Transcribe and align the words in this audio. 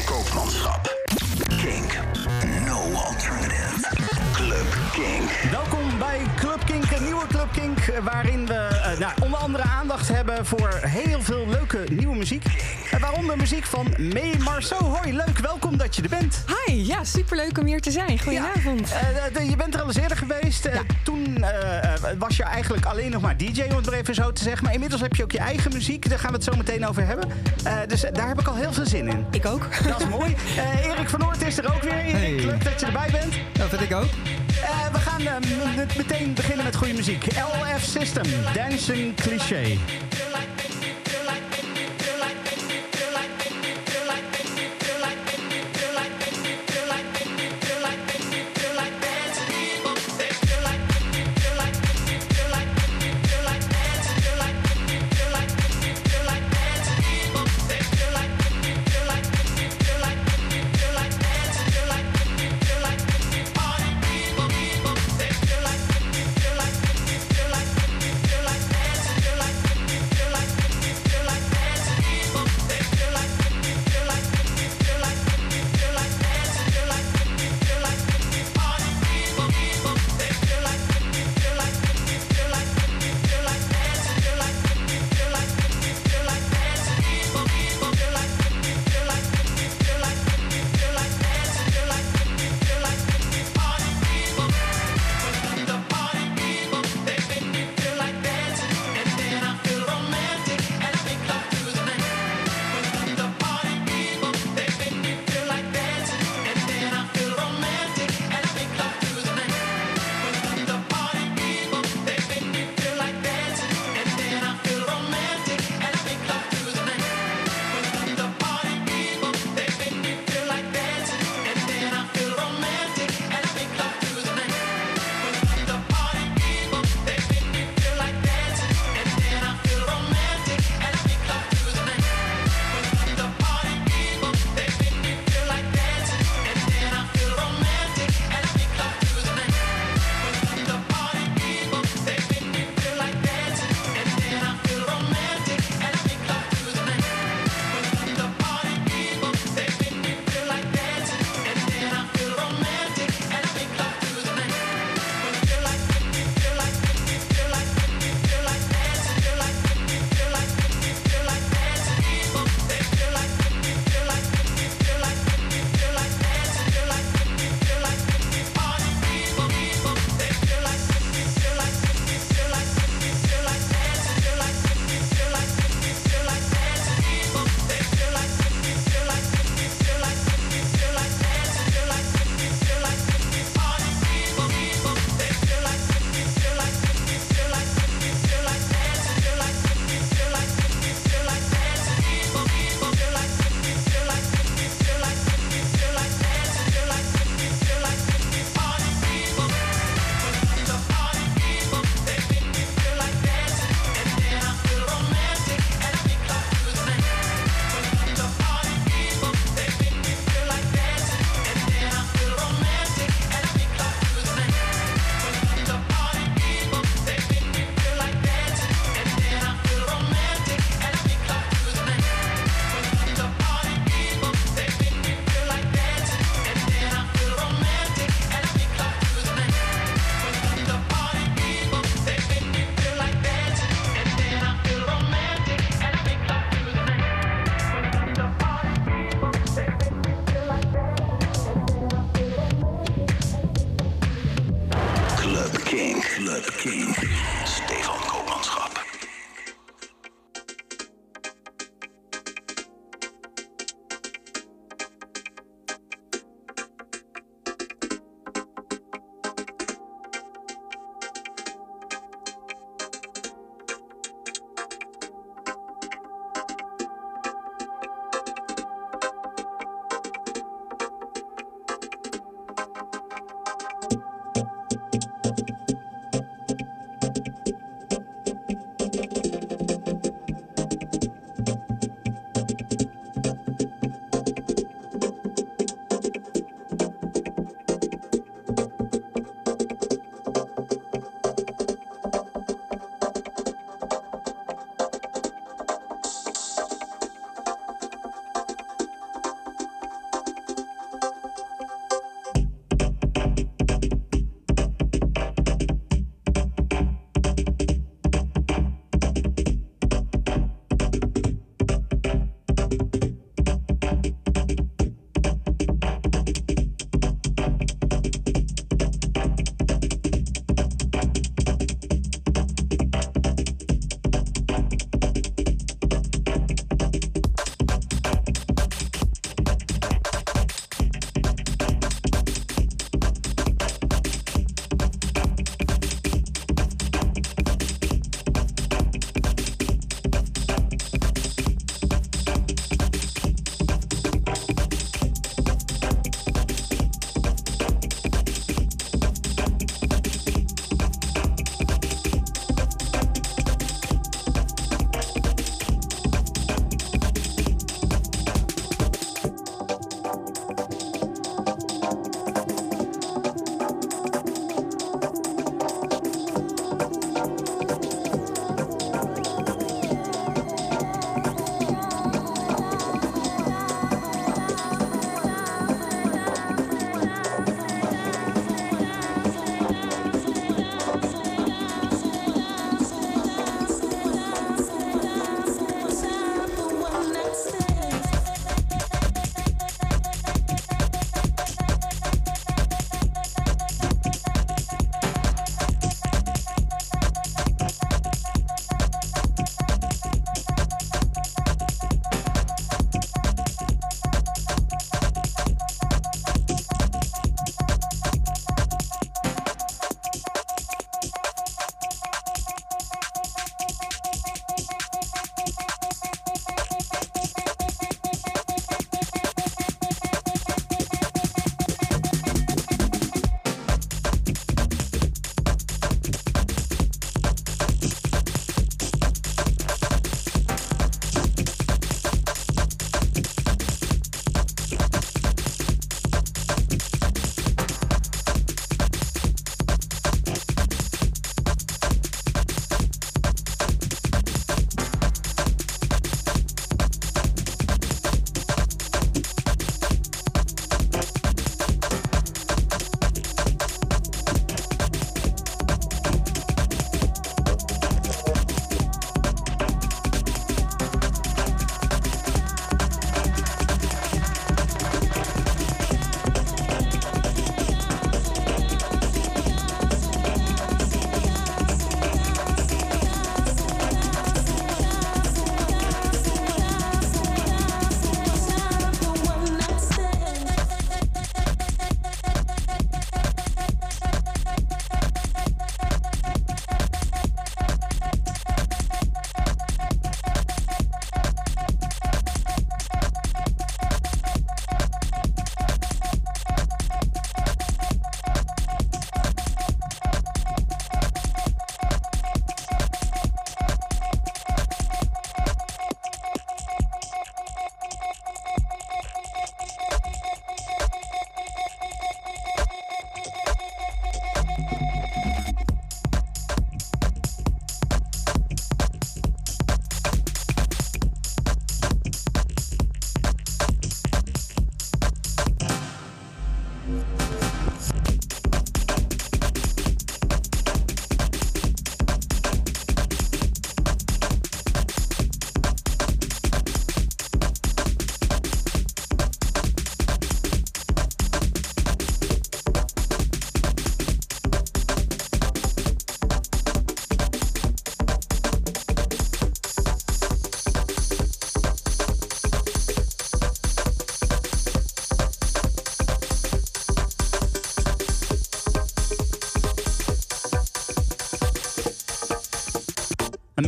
Koopmanschap. 0.00 0.88
Kink. 1.60 1.98
No 2.66 2.78
alternative. 2.94 3.86
Club 4.32 4.66
Kink. 4.92 5.30
Welkom 5.50 5.81
bij 6.08 6.20
Club 6.36 6.64
Kink, 6.64 6.90
een 6.90 7.04
nieuwe 7.04 7.26
Club 7.26 7.48
Kink, 7.52 7.78
waarin 8.02 8.46
we 8.46 8.54
eh, 8.54 8.98
nou, 8.98 9.12
onder 9.22 9.38
andere 9.38 9.62
aandacht 9.62 10.08
hebben 10.08 10.46
voor 10.46 10.80
heel 10.82 11.20
veel 11.22 11.46
leuke 11.48 11.84
nieuwe 11.90 12.16
muziek. 12.16 12.44
En 12.90 13.00
waaronder 13.00 13.36
muziek 13.36 13.64
van 13.64 13.86
May 13.98 14.34
Marceau. 14.44 14.84
Hoi, 14.84 15.12
leuk, 15.12 15.38
welkom 15.38 15.76
dat 15.76 15.96
je 15.96 16.02
er 16.02 16.08
bent. 16.08 16.44
Hi, 16.66 16.86
ja, 16.86 17.04
superleuk 17.04 17.58
om 17.58 17.66
hier 17.66 17.80
te 17.80 17.90
zijn. 17.90 18.18
Goedenavond. 18.20 18.88
Ja, 18.88 18.96
eh, 19.00 19.36
eh, 19.40 19.50
je 19.50 19.56
bent 19.56 19.74
er 19.74 19.80
al 19.80 19.86
eens 19.86 19.96
eerder 19.96 20.16
geweest. 20.16 20.64
Eh, 20.64 20.78
Toen 21.04 21.44
was 22.18 22.36
je 22.36 22.42
eigenlijk 22.42 22.84
alleen 22.84 23.10
nog 23.10 23.22
maar 23.22 23.36
DJ, 23.36 23.62
om 23.70 23.76
het 23.76 23.86
maar 23.86 23.94
even 23.94 24.14
zo 24.14 24.32
te 24.32 24.42
zeggen. 24.42 24.64
Maar 24.64 24.72
inmiddels 24.72 25.00
heb 25.00 25.14
je 25.14 25.22
ook 25.22 25.32
je 25.32 25.38
eigen 25.38 25.72
muziek. 25.72 26.08
Daar 26.08 26.18
gaan 26.18 26.30
we 26.30 26.36
het 26.36 26.44
zo 26.44 26.56
meteen 26.56 26.86
over 26.86 27.06
hebben. 27.06 27.28
Eh, 27.64 27.72
dus 27.86 28.00
daar 28.12 28.28
heb 28.28 28.40
ik 28.40 28.46
al 28.46 28.54
heel 28.54 28.72
veel 28.72 28.86
zin 28.86 29.08
in. 29.08 29.26
Ik 29.30 29.46
ook. 29.46 29.68
Dat 29.88 30.00
is 30.00 30.08
mooi. 30.08 30.34
Eh, 30.56 30.84
Erik 30.84 31.08
van 31.08 31.20
Noort 31.20 31.42
is 31.42 31.58
er 31.58 31.74
ook 31.74 31.82
weer. 31.82 31.92
Erik, 31.92 32.12
Hey. 32.12 32.30
leuk 32.30 32.64
dat 32.64 32.80
je 32.80 32.86
erbij 32.86 33.08
bent. 33.12 33.34
Dat 33.52 33.68
vind 33.68 33.80
ik 33.80 33.94
ook. 33.94 34.08
Eh, 34.60 34.92
we 34.92 34.98
gaan 34.98 35.20
eh, 35.20 35.96
meteen 35.96 36.34
beginnen 36.34 36.64
met 36.64 36.76
goede 36.76 36.94
muziek. 36.94 37.24
LF 37.24 37.82
System, 37.84 38.24
Dancing 38.54 39.14
Cliché. 39.14 39.78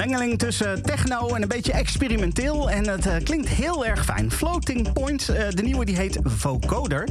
Mengeling 0.06 0.38
tussen 0.38 0.82
techno 0.82 1.28
en 1.28 1.42
een 1.42 1.48
beetje 1.48 1.72
experimenteel. 1.72 2.70
En 2.70 2.88
het 2.88 3.06
uh, 3.06 3.14
klinkt 3.22 3.48
heel 3.48 3.86
erg 3.86 4.04
fijn. 4.04 4.30
Floating 4.30 4.92
Point, 4.92 5.30
uh, 5.30 5.36
de 5.50 5.62
nieuwe 5.62 5.84
die 5.84 5.96
heet 5.96 6.18
Vocoder. 6.22 7.08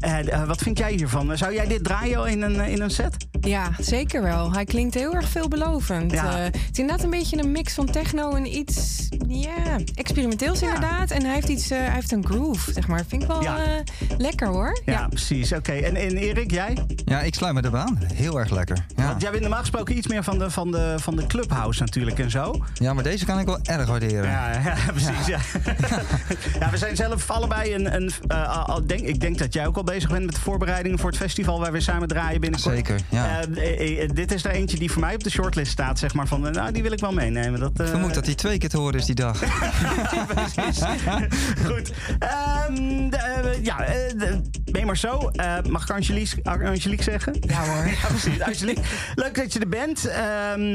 Uh, 0.00 0.44
wat 0.44 0.62
vind 0.62 0.78
jij 0.78 0.92
hiervan? 0.92 1.38
Zou 1.38 1.54
jij 1.54 1.66
dit 1.66 1.84
draaien 1.84 2.26
in 2.26 2.42
een, 2.42 2.60
in 2.60 2.80
een 2.80 2.90
set? 2.90 3.16
Ja, 3.40 3.70
zeker 3.78 4.22
wel. 4.22 4.52
Hij 4.52 4.64
klinkt 4.64 4.94
heel 4.94 5.14
erg 5.14 5.28
veelbelovend. 5.28 6.12
Ja. 6.12 6.36
het 6.36 6.56
is 6.72 6.78
inderdaad 6.78 7.04
een 7.04 7.10
beetje 7.10 7.38
een 7.38 7.52
mix 7.52 7.74
van 7.74 7.86
techno 7.86 8.34
en 8.34 8.56
iets 8.56 9.08
ja, 9.28 9.76
experimenteels 9.94 10.62
inderdaad. 10.62 11.10
En 11.10 11.24
hij 11.24 11.34
heeft, 11.34 11.48
iets, 11.48 11.68
hij 11.68 11.90
heeft 11.90 12.12
een 12.12 12.26
groove, 12.26 12.72
zeg 12.72 12.88
maar. 12.88 13.04
Vind 13.08 13.22
ik 13.22 13.28
wel 13.28 13.42
lekker 14.18 14.46
hoor. 14.48 14.80
Ja, 14.84 15.08
precies. 15.08 15.52
Oké. 15.52 15.72
En, 15.72 15.96
en 15.96 16.16
Erik, 16.16 16.50
jij? 16.50 16.78
Ja, 17.04 17.20
ik 17.20 17.34
sluit 17.34 17.54
me 17.54 17.60
erbij 17.60 17.80
aan. 17.80 17.98
Heel 18.14 18.38
erg 18.38 18.50
lekker. 18.50 18.86
Jij 19.20 19.30
bent 19.30 19.42
normaal 19.42 19.60
gesproken 19.60 19.96
iets 19.96 20.06
meer 20.06 20.24
van 20.24 20.38
de, 20.38 20.50
van, 20.50 20.70
de, 20.70 20.94
van 20.98 21.16
de 21.16 21.26
clubhouse 21.26 21.80
natuurlijk 21.80 22.18
en 22.18 22.30
zo. 22.30 22.64
Ja, 22.74 22.92
maar 22.92 23.04
deze 23.04 23.24
kan 23.24 23.38
ik 23.38 23.46
wel 23.46 23.58
erg 23.62 23.88
waarderen. 23.88 24.30
Ja, 24.30 24.52
ja 24.64 24.76
precies. 24.86 25.26
Ja. 25.26 25.38
Ja. 26.60 26.70
we 26.70 26.76
zijn 26.76 26.96
zelf 26.96 27.30
allebei 27.30 27.74
een. 27.74 27.94
een 27.94 28.12
uh, 28.32 28.68
al 28.68 28.86
denk, 28.86 29.00
ik 29.00 29.20
denk 29.20 29.38
dat 29.38 29.52
jij 29.52 29.66
ook 29.66 29.76
al 29.76 29.84
bezig 29.84 30.10
bent 30.10 30.24
met 30.24 30.34
de 30.34 30.40
voorbereidingen 30.40 30.98
voor 30.98 31.10
het 31.10 31.18
festival 31.18 31.60
waar 31.60 31.72
we 31.72 31.80
samen 31.80 32.08
draaien 32.08 32.40
binnenkort. 32.40 32.74
Zeker. 32.74 33.00
Ja. 33.08 33.46
Uh, 33.46 34.08
dit 34.12 34.32
is 34.32 34.44
er 34.44 34.50
eentje 34.50 34.78
die 34.78 34.90
voor 34.90 35.00
mij 35.00 35.14
op 35.14 35.24
de 35.24 35.30
shortlist 35.30 35.72
staat, 35.72 35.98
zeg 35.98 36.14
maar. 36.14 36.26
Van, 36.26 36.40
nou, 36.40 36.72
die 36.72 36.82
wil 36.82 36.92
ik 36.92 37.00
wel 37.00 37.12
meenemen. 37.12 37.60
Dat, 37.60 37.80
Ik 37.80 37.86
vermoed 37.86 38.14
dat 38.14 38.26
hij 38.26 38.34
twee 38.34 38.58
keer 38.58 38.68
te 38.68 38.78
horen 38.78 38.98
is 38.98 39.04
die 39.04 39.14
dag. 39.14 39.38
precies. 40.34 40.82
Goed. 41.64 41.92
Um, 42.68 43.10
de, 43.10 43.58
ja, 43.62 43.84
maar 44.90 44.98
zo. 44.98 45.30
mag 45.70 45.82
ik 45.82 45.90
Angelique, 45.90 46.42
Angelique 46.42 47.02
zeggen? 47.02 47.36
Ja 47.40 47.64
hoor. 47.64 47.86
ja, 48.02 48.06
precies. 48.06 48.40
Angelique, 48.40 48.82
leuk 49.14 49.34
dat 49.34 49.52
je 49.52 49.58
er 49.58 49.68
bent. 49.68 50.10
Um, 50.56 50.72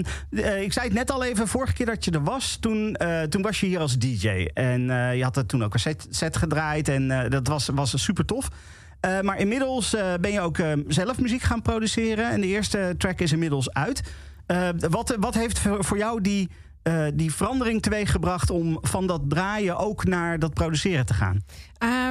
ik 0.64 0.74
zei 0.74 0.86
het 0.86 0.94
net 0.94 1.12
al 1.12 1.24
even, 1.24 1.48
vorige 1.48 1.74
keer 1.74 1.86
dat 1.86 2.06
je 2.06 2.12
er 2.12 2.24
was, 2.24 2.58
toen, 2.60 2.98
uh, 3.02 3.22
toen 3.22 3.42
was 3.42 3.60
je 3.60 3.66
hier 3.66 3.80
als 3.80 3.98
DJ. 3.98 4.50
En 4.54 4.82
je 5.16 5.24
had 5.24 5.38
er 5.38 5.46
toen 5.46 5.64
ook 5.64 5.74
een 5.74 5.80
set, 5.80 6.08
set 6.10 6.38
gedraaid 6.38 6.88
en 6.88 7.30
dat 7.30 7.48
was, 7.48 7.70
was 7.74 8.04
super 8.04 8.26
tof. 8.26 8.48
maar 9.22 9.38
inmiddels 9.38 9.96
ben 10.22 10.32
je 10.32 10.42
ook 10.42 10.58
zelf 10.88 11.20
muziek 11.20 11.42
gaan 11.42 11.62
produceren. 11.62 12.30
En 12.30 12.42
de 12.42 12.48
eerste 12.48 12.96
track 12.98 13.20
is 13.20 13.32
inmiddels 13.32 13.74
uit. 13.74 14.02
wat, 14.90 15.16
wat 15.20 15.34
heeft 15.34 15.60
voor 15.60 15.98
jou 15.98 16.22
die, 16.22 16.50
die 17.14 17.34
verandering 17.34 17.82
teweeggebracht 17.82 18.50
om 18.50 18.78
van 18.82 19.08
dat 19.08 19.22
draaien 19.28 19.78
ook 19.78 20.06
naar 20.06 20.40
dat 20.40 20.54
produceren 20.54 21.06
te 21.06 21.14
gaan? 21.14 21.44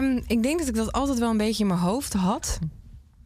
Um, 0.02 0.23
ik 0.26 0.43
denk 0.43 0.59
dat 0.59 0.69
ik 0.69 0.75
dat 0.75 0.93
altijd 0.93 1.19
wel 1.19 1.31
een 1.31 1.37
beetje 1.37 1.62
in 1.62 1.69
mijn 1.69 1.81
hoofd 1.81 2.12
had. 2.12 2.59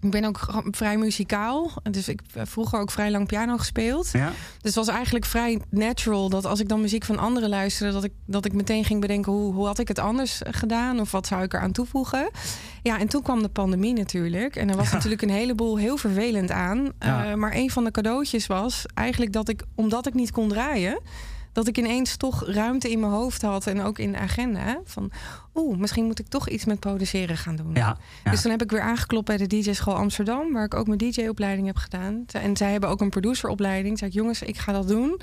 Ik 0.01 0.11
ben 0.11 0.25
ook 0.25 0.63
vrij 0.71 0.97
muzikaal. 0.97 1.71
Dus 1.91 2.09
ik 2.09 2.21
heb 2.33 2.49
vroeger 2.49 2.81
ook 2.81 2.91
vrij 2.91 3.11
lang 3.11 3.27
piano 3.27 3.57
gespeeld. 3.57 4.11
Ja. 4.13 4.27
Dus 4.27 4.75
het 4.75 4.75
was 4.75 4.89
eigenlijk 4.89 5.25
vrij 5.25 5.61
natural 5.71 6.29
dat 6.29 6.45
als 6.45 6.61
ik 6.61 6.69
dan 6.69 6.81
muziek 6.81 7.05
van 7.05 7.19
anderen 7.19 7.49
luisterde, 7.49 7.93
dat 7.93 8.05
ik, 8.05 8.13
dat 8.27 8.45
ik 8.45 8.53
meteen 8.53 8.85
ging 8.85 9.01
bedenken 9.01 9.33
hoe, 9.33 9.55
hoe 9.55 9.67
had 9.67 9.79
ik 9.79 9.89
het 9.89 9.99
anders 9.99 10.41
gedaan 10.45 11.01
of 11.01 11.11
wat 11.11 11.27
zou 11.27 11.43
ik 11.43 11.55
eraan 11.55 11.73
toevoegen. 11.73 12.31
Ja, 12.83 12.99
en 12.99 13.09
toen 13.09 13.23
kwam 13.23 13.43
de 13.43 13.49
pandemie 13.49 13.93
natuurlijk. 13.93 14.57
En 14.57 14.71
er 14.71 14.77
was 14.77 14.93
natuurlijk 14.93 15.23
een 15.23 15.31
heleboel 15.31 15.79
heel 15.79 15.97
vervelend 15.97 16.51
aan. 16.51 16.93
Ja. 16.99 17.31
Uh, 17.31 17.35
maar 17.35 17.55
een 17.55 17.71
van 17.71 17.85
de 17.85 17.91
cadeautjes 17.91 18.47
was 18.47 18.87
eigenlijk 18.95 19.33
dat 19.33 19.49
ik, 19.49 19.63
omdat 19.75 20.07
ik 20.07 20.15
niet 20.15 20.31
kon 20.31 20.49
draaien 20.49 21.01
dat 21.53 21.67
ik 21.67 21.79
ineens 21.79 22.17
toch 22.17 22.47
ruimte 22.47 22.91
in 22.91 23.01
mijn 23.01 23.13
hoofd 23.13 23.43
had 23.43 23.67
en 23.67 23.83
ook 23.83 23.99
in 23.99 24.13
de 24.13 24.19
agenda. 24.19 24.81
Van, 24.85 25.11
oeh, 25.55 25.79
misschien 25.79 26.05
moet 26.05 26.19
ik 26.19 26.29
toch 26.29 26.49
iets 26.49 26.65
met 26.65 26.81
produceren 26.81 27.37
gaan 27.37 27.57
doen. 27.57 27.75
Ja, 27.75 27.97
Dus 28.31 28.43
dan 28.43 28.51
heb 28.51 28.63
ik 28.63 28.71
weer 28.71 28.81
aangeklopt 28.81 29.27
bij 29.27 29.37
de 29.37 29.47
DJ 29.47 29.73
School 29.73 29.97
Amsterdam, 29.97 30.53
waar 30.53 30.65
ik 30.65 30.75
ook 30.75 30.87
mijn 30.87 30.99
DJ-opleiding 30.99 31.67
heb 31.67 31.77
gedaan. 31.77 32.25
En 32.33 32.57
zij 32.57 32.73
hebben 32.73 32.91
ook 32.91 33.01
een 33.01 33.11
produceropleiding. 33.11 33.99
Zei 33.99 34.11
ik, 34.11 34.17
jongens, 34.17 34.43
ik 34.43 34.59
ga 34.59 34.73
dat 34.73 34.89
doen. 34.89 35.21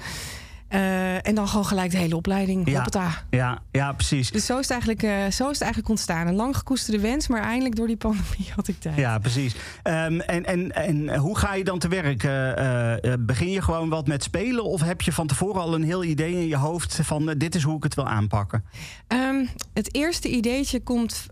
Uh, 0.69 1.27
en 1.27 1.35
dan 1.35 1.47
gewoon 1.47 1.65
gelijk 1.65 1.91
de 1.91 1.97
hele 1.97 2.15
opleiding. 2.15 2.69
Ja, 2.69 2.85
ja, 3.29 3.59
ja, 3.71 3.93
precies. 3.93 4.31
Dus 4.31 4.45
zo 4.45 4.53
is, 4.53 4.61
het 4.61 4.71
eigenlijk, 4.71 5.03
uh, 5.03 5.11
zo 5.11 5.43
is 5.43 5.53
het 5.53 5.61
eigenlijk 5.61 5.89
ontstaan. 5.89 6.27
Een 6.27 6.35
lang 6.35 6.57
gekoesterde 6.57 6.99
wens, 6.99 7.27
maar 7.27 7.41
eindelijk 7.41 7.75
door 7.75 7.87
die 7.87 7.97
pandemie 7.97 8.51
had 8.55 8.67
ik 8.67 8.79
tijd. 8.79 8.95
Ja, 8.95 9.19
precies. 9.19 9.55
Um, 9.83 10.19
en, 10.19 10.45
en, 10.45 10.71
en 10.71 11.15
hoe 11.15 11.37
ga 11.37 11.53
je 11.53 11.63
dan 11.63 11.79
te 11.79 11.87
werk? 11.87 12.23
Uh, 12.23 13.13
begin 13.19 13.51
je 13.51 13.61
gewoon 13.61 13.89
wat 13.89 14.07
met 14.07 14.23
spelen? 14.23 14.63
Of 14.63 14.81
heb 14.81 15.01
je 15.01 15.11
van 15.11 15.27
tevoren 15.27 15.61
al 15.61 15.73
een 15.73 15.83
heel 15.83 16.03
idee 16.03 16.33
in 16.33 16.47
je 16.47 16.57
hoofd 16.57 16.99
van 17.03 17.33
dit 17.37 17.55
is 17.55 17.63
hoe 17.63 17.77
ik 17.77 17.83
het 17.83 17.95
wil 17.95 18.07
aanpakken? 18.07 18.63
Um, 19.07 19.49
het 19.73 19.95
eerste 19.95 20.29
ideetje 20.29 20.79
komt 20.79 21.25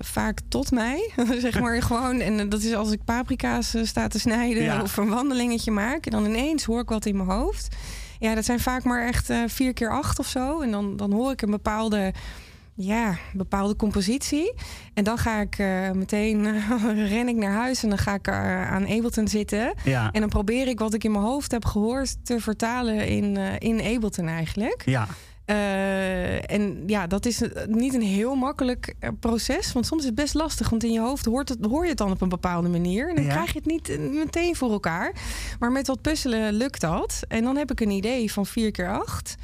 vaak 0.00 0.40
tot 0.48 0.70
mij. 0.70 1.10
zeg 1.38 1.60
maar 1.60 1.82
gewoon. 1.92 2.20
En 2.20 2.48
dat 2.48 2.62
is 2.62 2.74
als 2.74 2.90
ik 2.90 3.04
paprika's 3.04 3.74
sta 3.82 4.08
te 4.08 4.18
snijden 4.18 4.62
ja. 4.62 4.82
of 4.82 4.96
een 4.96 5.08
wandelingetje 5.08 5.70
maak. 5.70 6.06
En 6.06 6.10
dan 6.10 6.24
ineens 6.24 6.64
hoor 6.64 6.80
ik 6.80 6.88
wat 6.88 7.06
in 7.06 7.16
mijn 7.16 7.28
hoofd. 7.28 7.76
Ja, 8.22 8.34
dat 8.34 8.44
zijn 8.44 8.60
vaak 8.60 8.84
maar 8.84 9.06
echt 9.06 9.30
uh, 9.30 9.42
vier 9.46 9.72
keer 9.72 9.90
acht 9.90 10.18
of 10.18 10.26
zo. 10.26 10.60
En 10.60 10.70
dan, 10.70 10.96
dan 10.96 11.12
hoor 11.12 11.32
ik 11.32 11.42
een 11.42 11.50
bepaalde, 11.50 12.12
ja, 12.74 13.16
bepaalde 13.32 13.76
compositie. 13.76 14.54
En 14.94 15.04
dan 15.04 15.18
ga 15.18 15.40
ik 15.40 15.58
uh, 15.58 15.90
meteen, 15.90 16.60
ren 17.14 17.28
ik 17.28 17.36
naar 17.36 17.52
huis 17.52 17.82
en 17.82 17.88
dan 17.88 17.98
ga 17.98 18.14
ik 18.14 18.28
aan 18.28 18.88
Ableton 18.88 19.28
zitten. 19.28 19.74
Ja. 19.84 20.10
En 20.12 20.20
dan 20.20 20.28
probeer 20.28 20.68
ik 20.68 20.78
wat 20.78 20.94
ik 20.94 21.04
in 21.04 21.10
mijn 21.12 21.24
hoofd 21.24 21.50
heb 21.50 21.64
gehoord 21.64 22.24
te 22.24 22.40
vertalen 22.40 23.06
in, 23.06 23.36
in 23.58 23.94
Ableton 23.94 24.28
eigenlijk. 24.28 24.82
Ja. 24.84 25.08
Uh, 25.46 26.50
en 26.50 26.82
ja, 26.86 27.06
dat 27.06 27.26
is 27.26 27.42
niet 27.66 27.94
een 27.94 28.02
heel 28.02 28.34
makkelijk 28.34 28.94
proces. 29.20 29.72
Want 29.72 29.86
soms 29.86 30.00
is 30.00 30.06
het 30.06 30.14
best 30.14 30.34
lastig. 30.34 30.70
Want 30.70 30.84
in 30.84 30.92
je 30.92 31.00
hoofd 31.00 31.24
hoort 31.24 31.48
het, 31.48 31.58
hoor 31.64 31.82
je 31.82 31.88
het 31.88 31.98
dan 31.98 32.10
op 32.10 32.20
een 32.20 32.28
bepaalde 32.28 32.68
manier. 32.68 33.08
En 33.08 33.14
dan 33.14 33.24
ja. 33.24 33.30
krijg 33.30 33.52
je 33.52 33.58
het 33.58 33.66
niet 33.66 33.98
meteen 34.12 34.56
voor 34.56 34.70
elkaar. 34.70 35.12
Maar 35.58 35.72
met 35.72 35.86
wat 35.86 36.00
puzzelen 36.00 36.52
lukt 36.52 36.80
dat. 36.80 37.20
En 37.28 37.44
dan 37.44 37.56
heb 37.56 37.70
ik 37.70 37.80
een 37.80 37.90
idee 37.90 38.32
van 38.32 38.46
4 38.46 38.70
keer 38.70 38.98
8. 38.98 39.34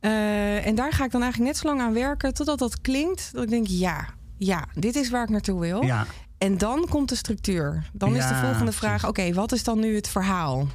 Uh, 0.00 0.66
en 0.66 0.74
daar 0.74 0.92
ga 0.92 1.04
ik 1.04 1.10
dan 1.10 1.22
eigenlijk 1.22 1.52
net 1.52 1.60
zo 1.60 1.68
lang 1.68 1.80
aan 1.80 1.92
werken. 1.92 2.34
Totdat 2.34 2.58
dat 2.58 2.80
klinkt. 2.80 3.30
Dat 3.32 3.42
ik 3.42 3.50
denk, 3.50 3.66
ja, 3.66 4.06
ja, 4.36 4.64
dit 4.74 4.96
is 4.96 5.10
waar 5.10 5.22
ik 5.22 5.28
naartoe 5.28 5.60
wil. 5.60 5.82
Ja. 5.82 6.06
En 6.38 6.58
dan 6.58 6.86
komt 6.88 7.08
de 7.08 7.14
structuur. 7.14 7.90
Dan 7.92 8.14
ja, 8.14 8.18
is 8.18 8.28
de 8.28 8.34
volgende 8.34 8.72
vraag: 8.72 9.08
oké, 9.08 9.32
wat 9.32 9.52
is 9.52 9.64
dan 9.64 9.80
nu 9.80 9.94
het 9.94 10.08
verhaal? 10.08 10.66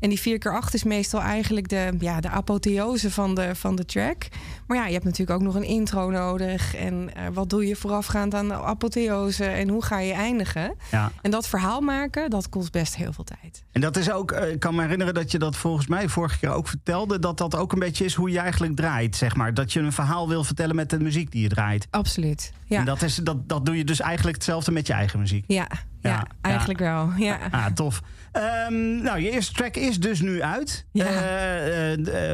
En 0.00 0.08
die 0.08 0.20
4 0.20 0.38
keer 0.38 0.54
8 0.54 0.74
is 0.74 0.84
meestal 0.84 1.20
eigenlijk 1.20 1.68
de, 1.68 1.92
ja, 1.98 2.20
de 2.20 2.28
apotheose 2.28 3.10
van 3.10 3.34
de, 3.34 3.54
van 3.54 3.76
de 3.76 3.84
track. 3.84 4.28
Maar 4.66 4.76
ja, 4.76 4.86
je 4.86 4.92
hebt 4.92 5.04
natuurlijk 5.04 5.38
ook 5.38 5.44
nog 5.44 5.54
een 5.54 5.64
intro 5.64 6.10
nodig. 6.10 6.74
En 6.74 6.94
uh, 6.94 7.22
wat 7.32 7.50
doe 7.50 7.66
je 7.66 7.76
voorafgaand 7.76 8.34
aan 8.34 8.48
de 8.48 8.54
apotheose? 8.54 9.44
En 9.44 9.68
hoe 9.68 9.84
ga 9.84 9.98
je 9.98 10.12
eindigen? 10.12 10.74
Ja. 10.90 11.10
En 11.22 11.30
dat 11.30 11.48
verhaal 11.48 11.80
maken, 11.80 12.30
dat 12.30 12.48
kost 12.48 12.72
best 12.72 12.96
heel 12.96 13.12
veel 13.12 13.24
tijd. 13.24 13.64
En 13.72 13.80
dat 13.80 13.96
is 13.96 14.10
ook, 14.10 14.32
uh, 14.32 14.50
ik 14.50 14.60
kan 14.60 14.74
me 14.74 14.82
herinneren 14.82 15.14
dat 15.14 15.30
je 15.30 15.38
dat 15.38 15.56
volgens 15.56 15.86
mij 15.86 16.08
vorige 16.08 16.38
keer 16.38 16.50
ook 16.50 16.68
vertelde. 16.68 17.18
Dat 17.18 17.38
dat 17.38 17.56
ook 17.56 17.72
een 17.72 17.78
beetje 17.78 18.04
is 18.04 18.14
hoe 18.14 18.30
je 18.30 18.38
eigenlijk 18.38 18.76
draait, 18.76 19.16
zeg 19.16 19.36
maar. 19.36 19.54
Dat 19.54 19.72
je 19.72 19.80
een 19.80 19.92
verhaal 19.92 20.28
wil 20.28 20.44
vertellen 20.44 20.76
met 20.76 20.90
de 20.90 21.00
muziek 21.00 21.30
die 21.30 21.42
je 21.42 21.48
draait. 21.48 21.86
Absoluut. 21.90 22.52
Ja. 22.66 22.78
En 22.78 22.84
dat, 22.84 23.02
is, 23.02 23.14
dat, 23.14 23.48
dat 23.48 23.66
doe 23.66 23.76
je 23.76 23.84
dus 23.84 24.00
eigenlijk 24.00 24.36
hetzelfde 24.36 24.72
met 24.72 24.86
je 24.86 24.92
eigen 24.92 25.18
muziek. 25.18 25.44
Ja, 25.46 25.68
ja, 26.00 26.10
ja 26.10 26.26
eigenlijk 26.40 26.78
wel. 26.78 27.10
Ja. 27.16 27.38
Ah, 27.50 27.66
tof. 27.66 28.02
Um, 28.36 29.02
nou, 29.02 29.20
je 29.20 29.30
eerste 29.30 29.52
track 29.52 29.76
is 29.76 30.00
dus 30.00 30.20
nu 30.20 30.42
uit. 30.42 30.84
Ja. 30.92 31.06
Uh, 31.06 31.96
uh, 31.96 32.32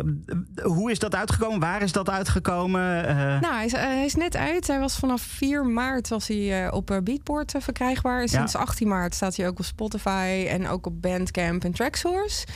hoe 0.62 0.90
is 0.90 0.98
dat 0.98 1.14
uitgekomen? 1.14 1.60
Waar 1.60 1.82
is 1.82 1.92
dat 1.92 2.10
uitgekomen? 2.10 3.02
Nou, 3.40 3.54
hij 3.54 3.64
is, 3.64 3.72
hij 3.72 4.04
is, 4.04 4.14
net 4.14 4.36
uit. 4.36 4.66
Hij 4.66 4.78
was 4.78 4.96
vanaf 4.96 5.22
4 5.22 5.64
maart 5.66 6.08
was 6.08 6.28
hij 6.28 6.70
op 6.70 7.00
Beatport 7.04 7.54
verkrijgbaar. 7.58 8.20
En 8.20 8.28
sinds 8.28 8.52
ja. 8.52 8.58
18 8.58 8.88
maart 8.88 9.14
staat 9.14 9.36
hij 9.36 9.46
ook 9.46 9.58
op 9.58 9.64
Spotify 9.64 10.46
en 10.48 10.68
ook 10.68 10.86
op 10.86 11.02
Bandcamp 11.02 11.64
en 11.64 11.72
Tracksource. 11.72 12.46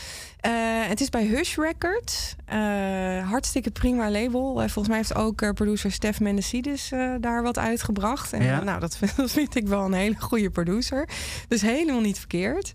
Uh, 0.47 0.53
het 0.89 1.01
is 1.01 1.09
bij 1.09 1.27
Hush 1.27 1.57
Records. 1.57 2.35
Uh, 2.53 3.29
hartstikke 3.29 3.71
prima 3.71 4.11
label. 4.11 4.53
Uh, 4.53 4.69
volgens 4.69 4.89
mij 4.89 4.97
heeft 4.97 5.15
ook 5.15 5.55
producer 5.55 5.93
Stef 5.93 6.21
Mendecides 6.21 6.93
daar 7.21 7.43
wat 7.43 7.59
uitgebracht. 7.59 8.33
En 8.33 8.43
ja. 8.43 8.63
nou, 8.63 8.81
dat 8.81 8.97
vind, 8.99 9.17
dat 9.17 9.31
vind, 9.31 9.57
ik 9.57 9.69
wel 9.69 9.85
een 9.85 9.93
hele 9.93 10.17
goede 10.19 10.51
producer. 10.51 11.09
Dus 11.49 11.63
helemaal 11.63 12.01
niet 12.01 12.19
verkeerd. 12.19 12.73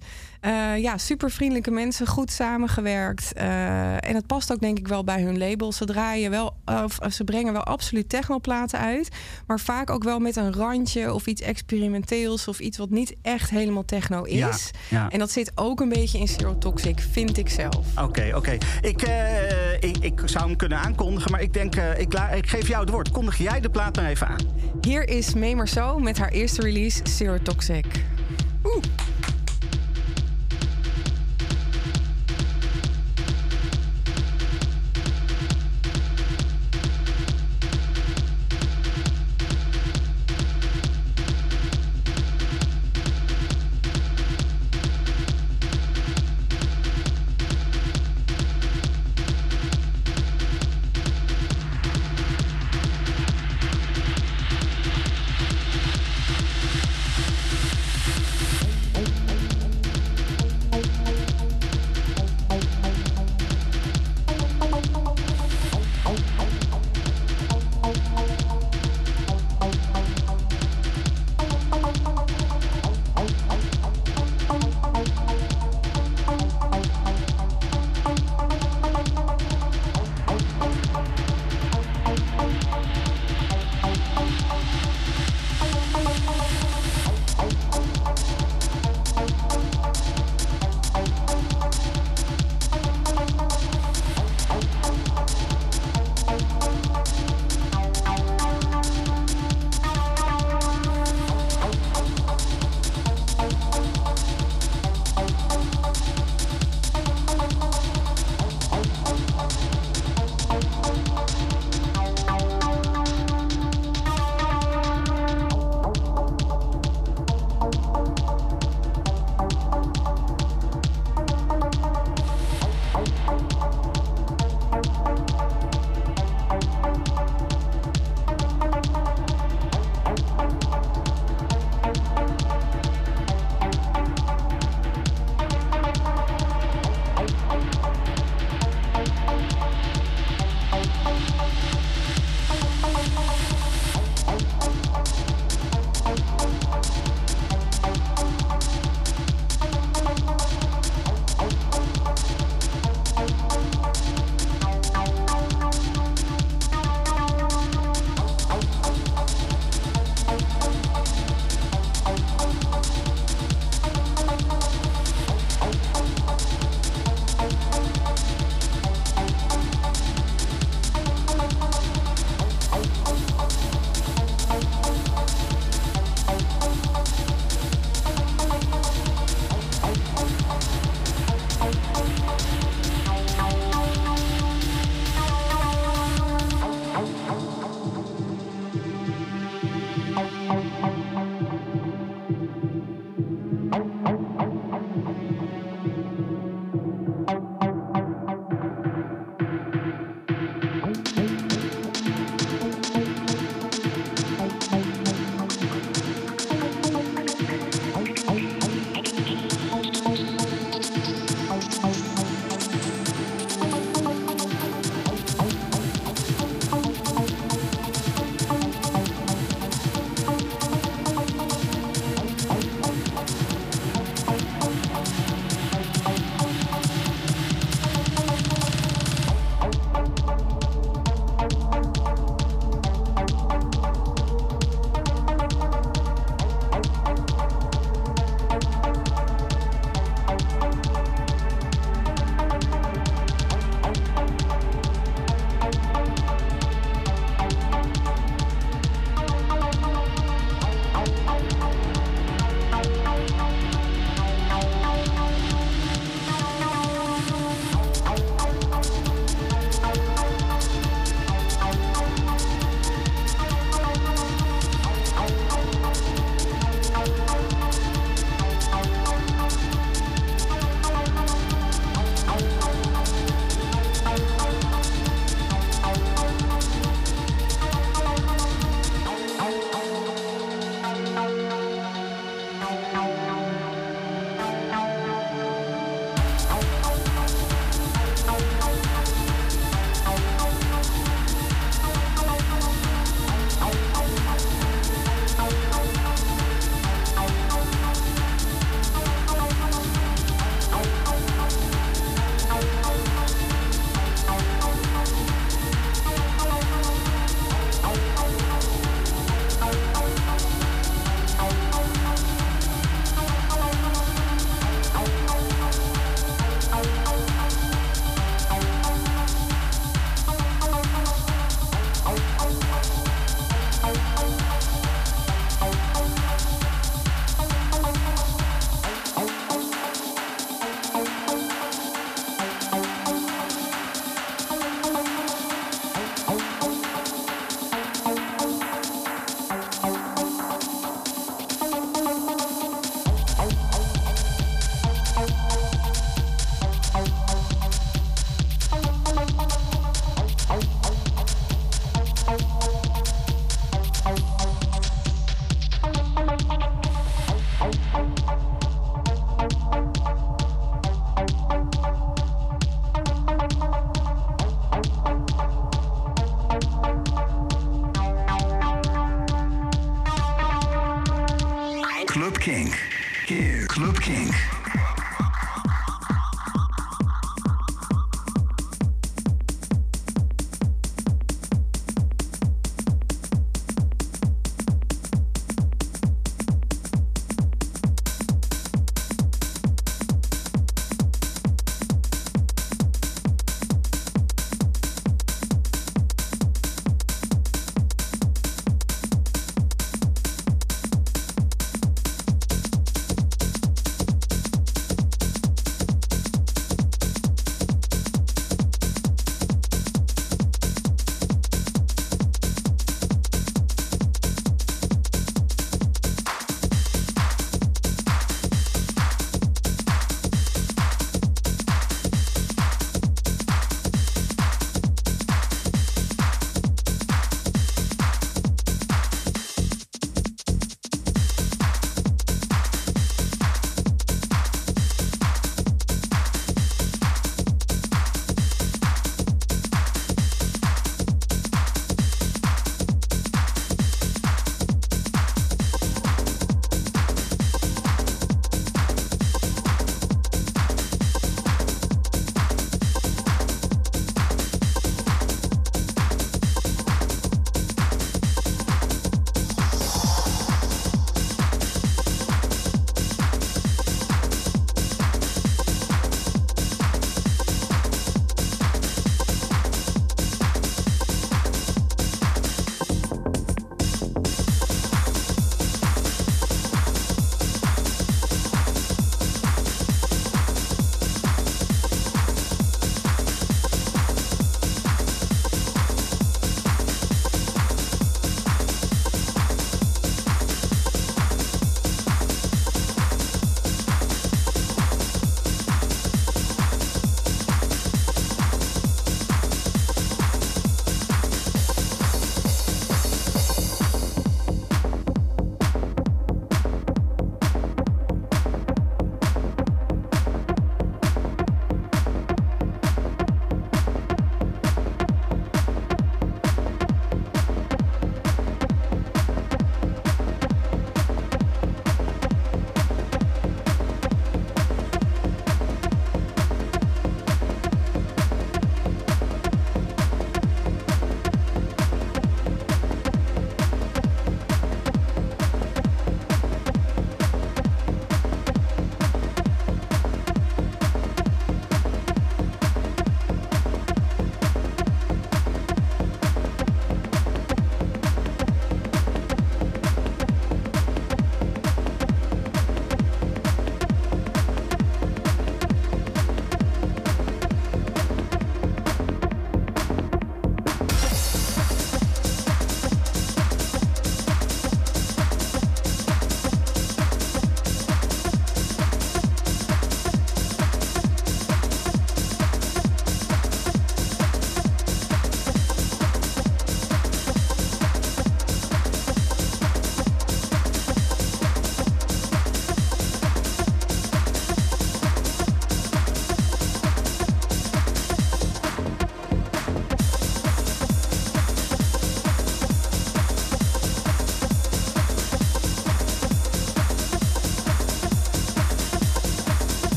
Ja, 0.77 0.97
super 0.97 1.31
vriendelijke 1.31 1.71
mensen, 1.71 2.07
goed 2.07 2.31
samengewerkt. 2.31 3.33
en 3.33 4.15
het 4.15 4.27
past 4.27 4.51
ook 4.51 4.59
denk 4.59 4.77
ik 4.77 4.87
wel 4.87 5.03
bij 5.03 5.21
hun 5.21 5.37
label. 5.37 5.71
Ze 5.71 5.85
draaien 5.85 6.31
wel, 6.31 6.55
of 6.65 6.97
ze 7.09 7.23
brengen 7.23 7.53
wel 7.53 7.63
absoluut 7.63 8.09
technoplaten 8.09 8.79
uit. 8.79 9.09
Maar 9.47 9.59
vaak 9.59 9.89
ook 9.89 10.03
wel 10.03 10.19
met 10.19 10.35
een 10.35 10.53
randje 10.53 11.13
of 11.13 11.25
iets 11.27 11.41
experimenteels. 11.41 12.47
Of 12.47 12.59
iets 12.59 12.77
wat 12.77 12.89
niet 12.89 13.15
echt 13.21 13.49
helemaal 13.49 13.85
techno 13.85 14.23
is. 14.23 14.37
Ja, 14.37 14.57
ja. 14.89 15.09
En 15.09 15.19
dat 15.19 15.31
zit 15.31 15.51
ook 15.55 15.79
een 15.79 15.89
beetje 15.89 16.19
in 16.19 16.27
Zero 16.27 16.57
Toxic, 16.57 16.99
vind 16.99 17.37
ik 17.37 17.49
zelf. 17.49 17.85
Oké, 18.01 18.03
oké. 18.03 18.35
Okay. 18.35 18.59
Ik, 18.81 19.07
uh, 19.07 19.73
ik, 19.73 19.97
ik, 19.97 20.21
zou 20.25 20.45
hem 20.45 20.55
kunnen 20.55 20.77
aankondigen, 20.77 21.31
maar 21.31 21.41
ik 21.41 21.53
denk, 21.53 21.75
ik, 21.75 22.13
ik, 22.35 22.47
geef 22.47 22.67
jou 22.67 22.81
het 22.81 22.89
woord. 22.89 23.11
Kondig 23.11 23.37
jij 23.37 23.59
de 23.59 23.69
plaat 23.69 23.95
maar 23.95 24.05
even 24.05 24.27
aan. 24.27 24.47
Hier 24.81 25.09
is 25.09 25.33
Marceau 25.33 26.01
met 26.01 26.17
haar 26.17 26.29
eerste 26.29 26.61
release, 26.61 26.99
Zero 27.03 27.37
Toxic. 27.41 27.85
Oeh. 28.63 28.83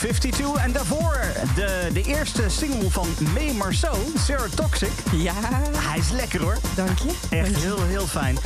52. 0.00 0.64
En 0.64 0.72
daarvoor 0.72 1.20
de, 1.54 1.90
de 1.92 2.02
eerste 2.02 2.48
single 2.48 2.90
van 2.90 3.08
May 3.34 3.52
Marceau, 3.52 3.98
Sarah 4.18 4.50
Toxic. 4.54 4.92
Ja. 5.12 5.32
Hij 5.76 5.98
is 5.98 6.10
lekker 6.10 6.40
hoor. 6.40 6.56
Dank 6.74 6.98
je. 6.98 7.36
Echt 7.36 7.56
heel, 7.56 7.82
heel 7.82 8.06
fijn. 8.06 8.38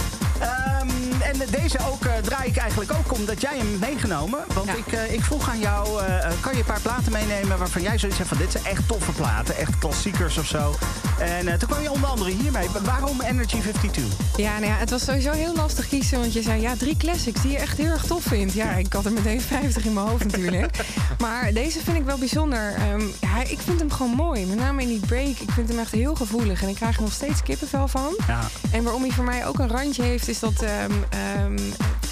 Um, 0.81 1.23
en 1.23 1.39
deze 1.51 1.79
ook 1.91 2.05
uh, 2.05 2.13
draai 2.17 2.49
ik 2.49 2.57
eigenlijk 2.57 2.93
ook 2.93 3.13
omdat 3.13 3.41
jij 3.41 3.57
hem 3.57 3.79
meegenomen. 3.79 4.45
Want 4.55 4.67
ja. 4.67 4.75
ik, 4.75 4.93
uh, 4.93 5.13
ik 5.13 5.23
vroeg 5.23 5.49
aan 5.49 5.59
jou, 5.59 6.03
uh, 6.03 6.19
kan 6.41 6.53
je 6.53 6.59
een 6.59 6.65
paar 6.65 6.81
platen 6.81 7.13
meenemen 7.13 7.59
waarvan 7.59 7.83
jij 7.83 7.99
zoiets 7.99 8.19
hebt 8.19 8.31
van 8.31 8.39
dit 8.39 8.53
zijn 8.53 8.65
echt 8.65 8.89
toffe 8.89 9.13
platen, 9.13 9.57
echt 9.57 9.79
klassiekers 9.79 10.39
of 10.39 10.47
zo. 10.47 10.75
En 11.19 11.59
toen 11.59 11.69
kwam 11.69 11.83
je 11.83 11.91
onder 11.91 12.09
andere 12.09 12.31
hiermee. 12.31 12.69
Waarom 12.85 13.21
Energy 13.21 13.59
52? 13.59 14.05
Ja, 14.37 14.53
nou 14.53 14.67
ja, 14.73 14.77
het 14.77 14.91
was 14.91 15.05
sowieso 15.05 15.31
heel 15.31 15.55
lastig 15.55 15.89
kiezen, 15.89 16.21
want 16.21 16.33
je 16.33 16.43
zei 16.43 16.61
ja, 16.61 16.77
drie 16.77 16.97
classics 16.97 17.43
die 17.43 17.51
je 17.51 17.59
echt 17.59 17.79
heel 17.79 17.91
erg 17.91 18.05
tof 18.05 18.23
vindt. 18.23 18.53
Ja, 18.53 18.71
ik 18.71 18.93
had 18.93 19.05
er 19.05 19.13
meteen 19.13 19.41
50 19.41 19.85
in 19.85 19.93
mijn 19.93 20.07
hoofd 20.07 20.25
natuurlijk. 20.25 20.77
maar 21.29 21.53
deze 21.53 21.81
vind 21.81 21.97
ik 21.97 22.05
wel 22.05 22.19
bijzonder. 22.19 22.75
Um, 22.93 23.13
ja, 23.21 23.41
ik 23.41 23.61
vind 23.61 23.79
hem 23.79 23.91
gewoon 23.91 24.13
mooi. 24.13 24.47
Met 24.47 24.59
name 24.59 24.83
in 24.83 24.89
die 24.89 25.01
break. 25.07 25.37
Ik 25.39 25.51
vind 25.51 25.69
hem 25.69 25.79
echt 25.79 25.93
heel 25.93 26.15
gevoelig 26.15 26.63
en 26.63 26.69
ik 26.69 26.75
krijg 26.75 26.97
er 26.97 27.03
nog 27.03 27.13
steeds 27.13 27.43
kippenvel 27.43 27.89
van. 27.89 28.15
Ja. 28.27 28.41
En 28.73 28.83
waarom 28.83 29.03
hij 29.03 29.11
voor 29.11 29.25
mij 29.25 29.47
ook 29.47 29.59
een 29.59 29.69
randje 29.69 30.03
heeft, 30.03 30.29
is 30.29 30.39
dat 30.39 30.63
um, 30.63 31.05
um, 31.45 31.57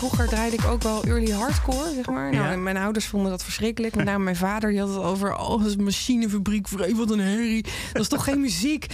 vroeger 0.08 0.28
draaide 0.28 0.56
ik 0.56 0.64
ook 0.64 0.82
wel 0.82 1.04
early 1.04 1.30
hardcore, 1.30 1.94
zeg 1.94 2.06
maar. 2.06 2.32
Nou, 2.32 2.56
Mijn 2.56 2.76
ouders 2.76 3.06
vonden 3.06 3.30
dat 3.30 3.44
verschrikkelijk. 3.44 3.94
Met 3.94 4.04
name 4.04 4.24
mijn 4.24 4.36
vader, 4.36 4.70
die 4.70 4.80
had 4.80 4.88
het 4.88 4.98
over... 4.98 5.36
oh, 5.36 5.64
een 5.64 5.84
machinefabriek, 5.84 6.68
vreemd, 6.68 6.96
wat 6.96 7.10
een 7.10 7.20
herrie. 7.20 7.64
Dat 7.92 8.02
is 8.02 8.08
toch 8.08 8.24
geen 8.24 8.40
muziek? 8.50 8.86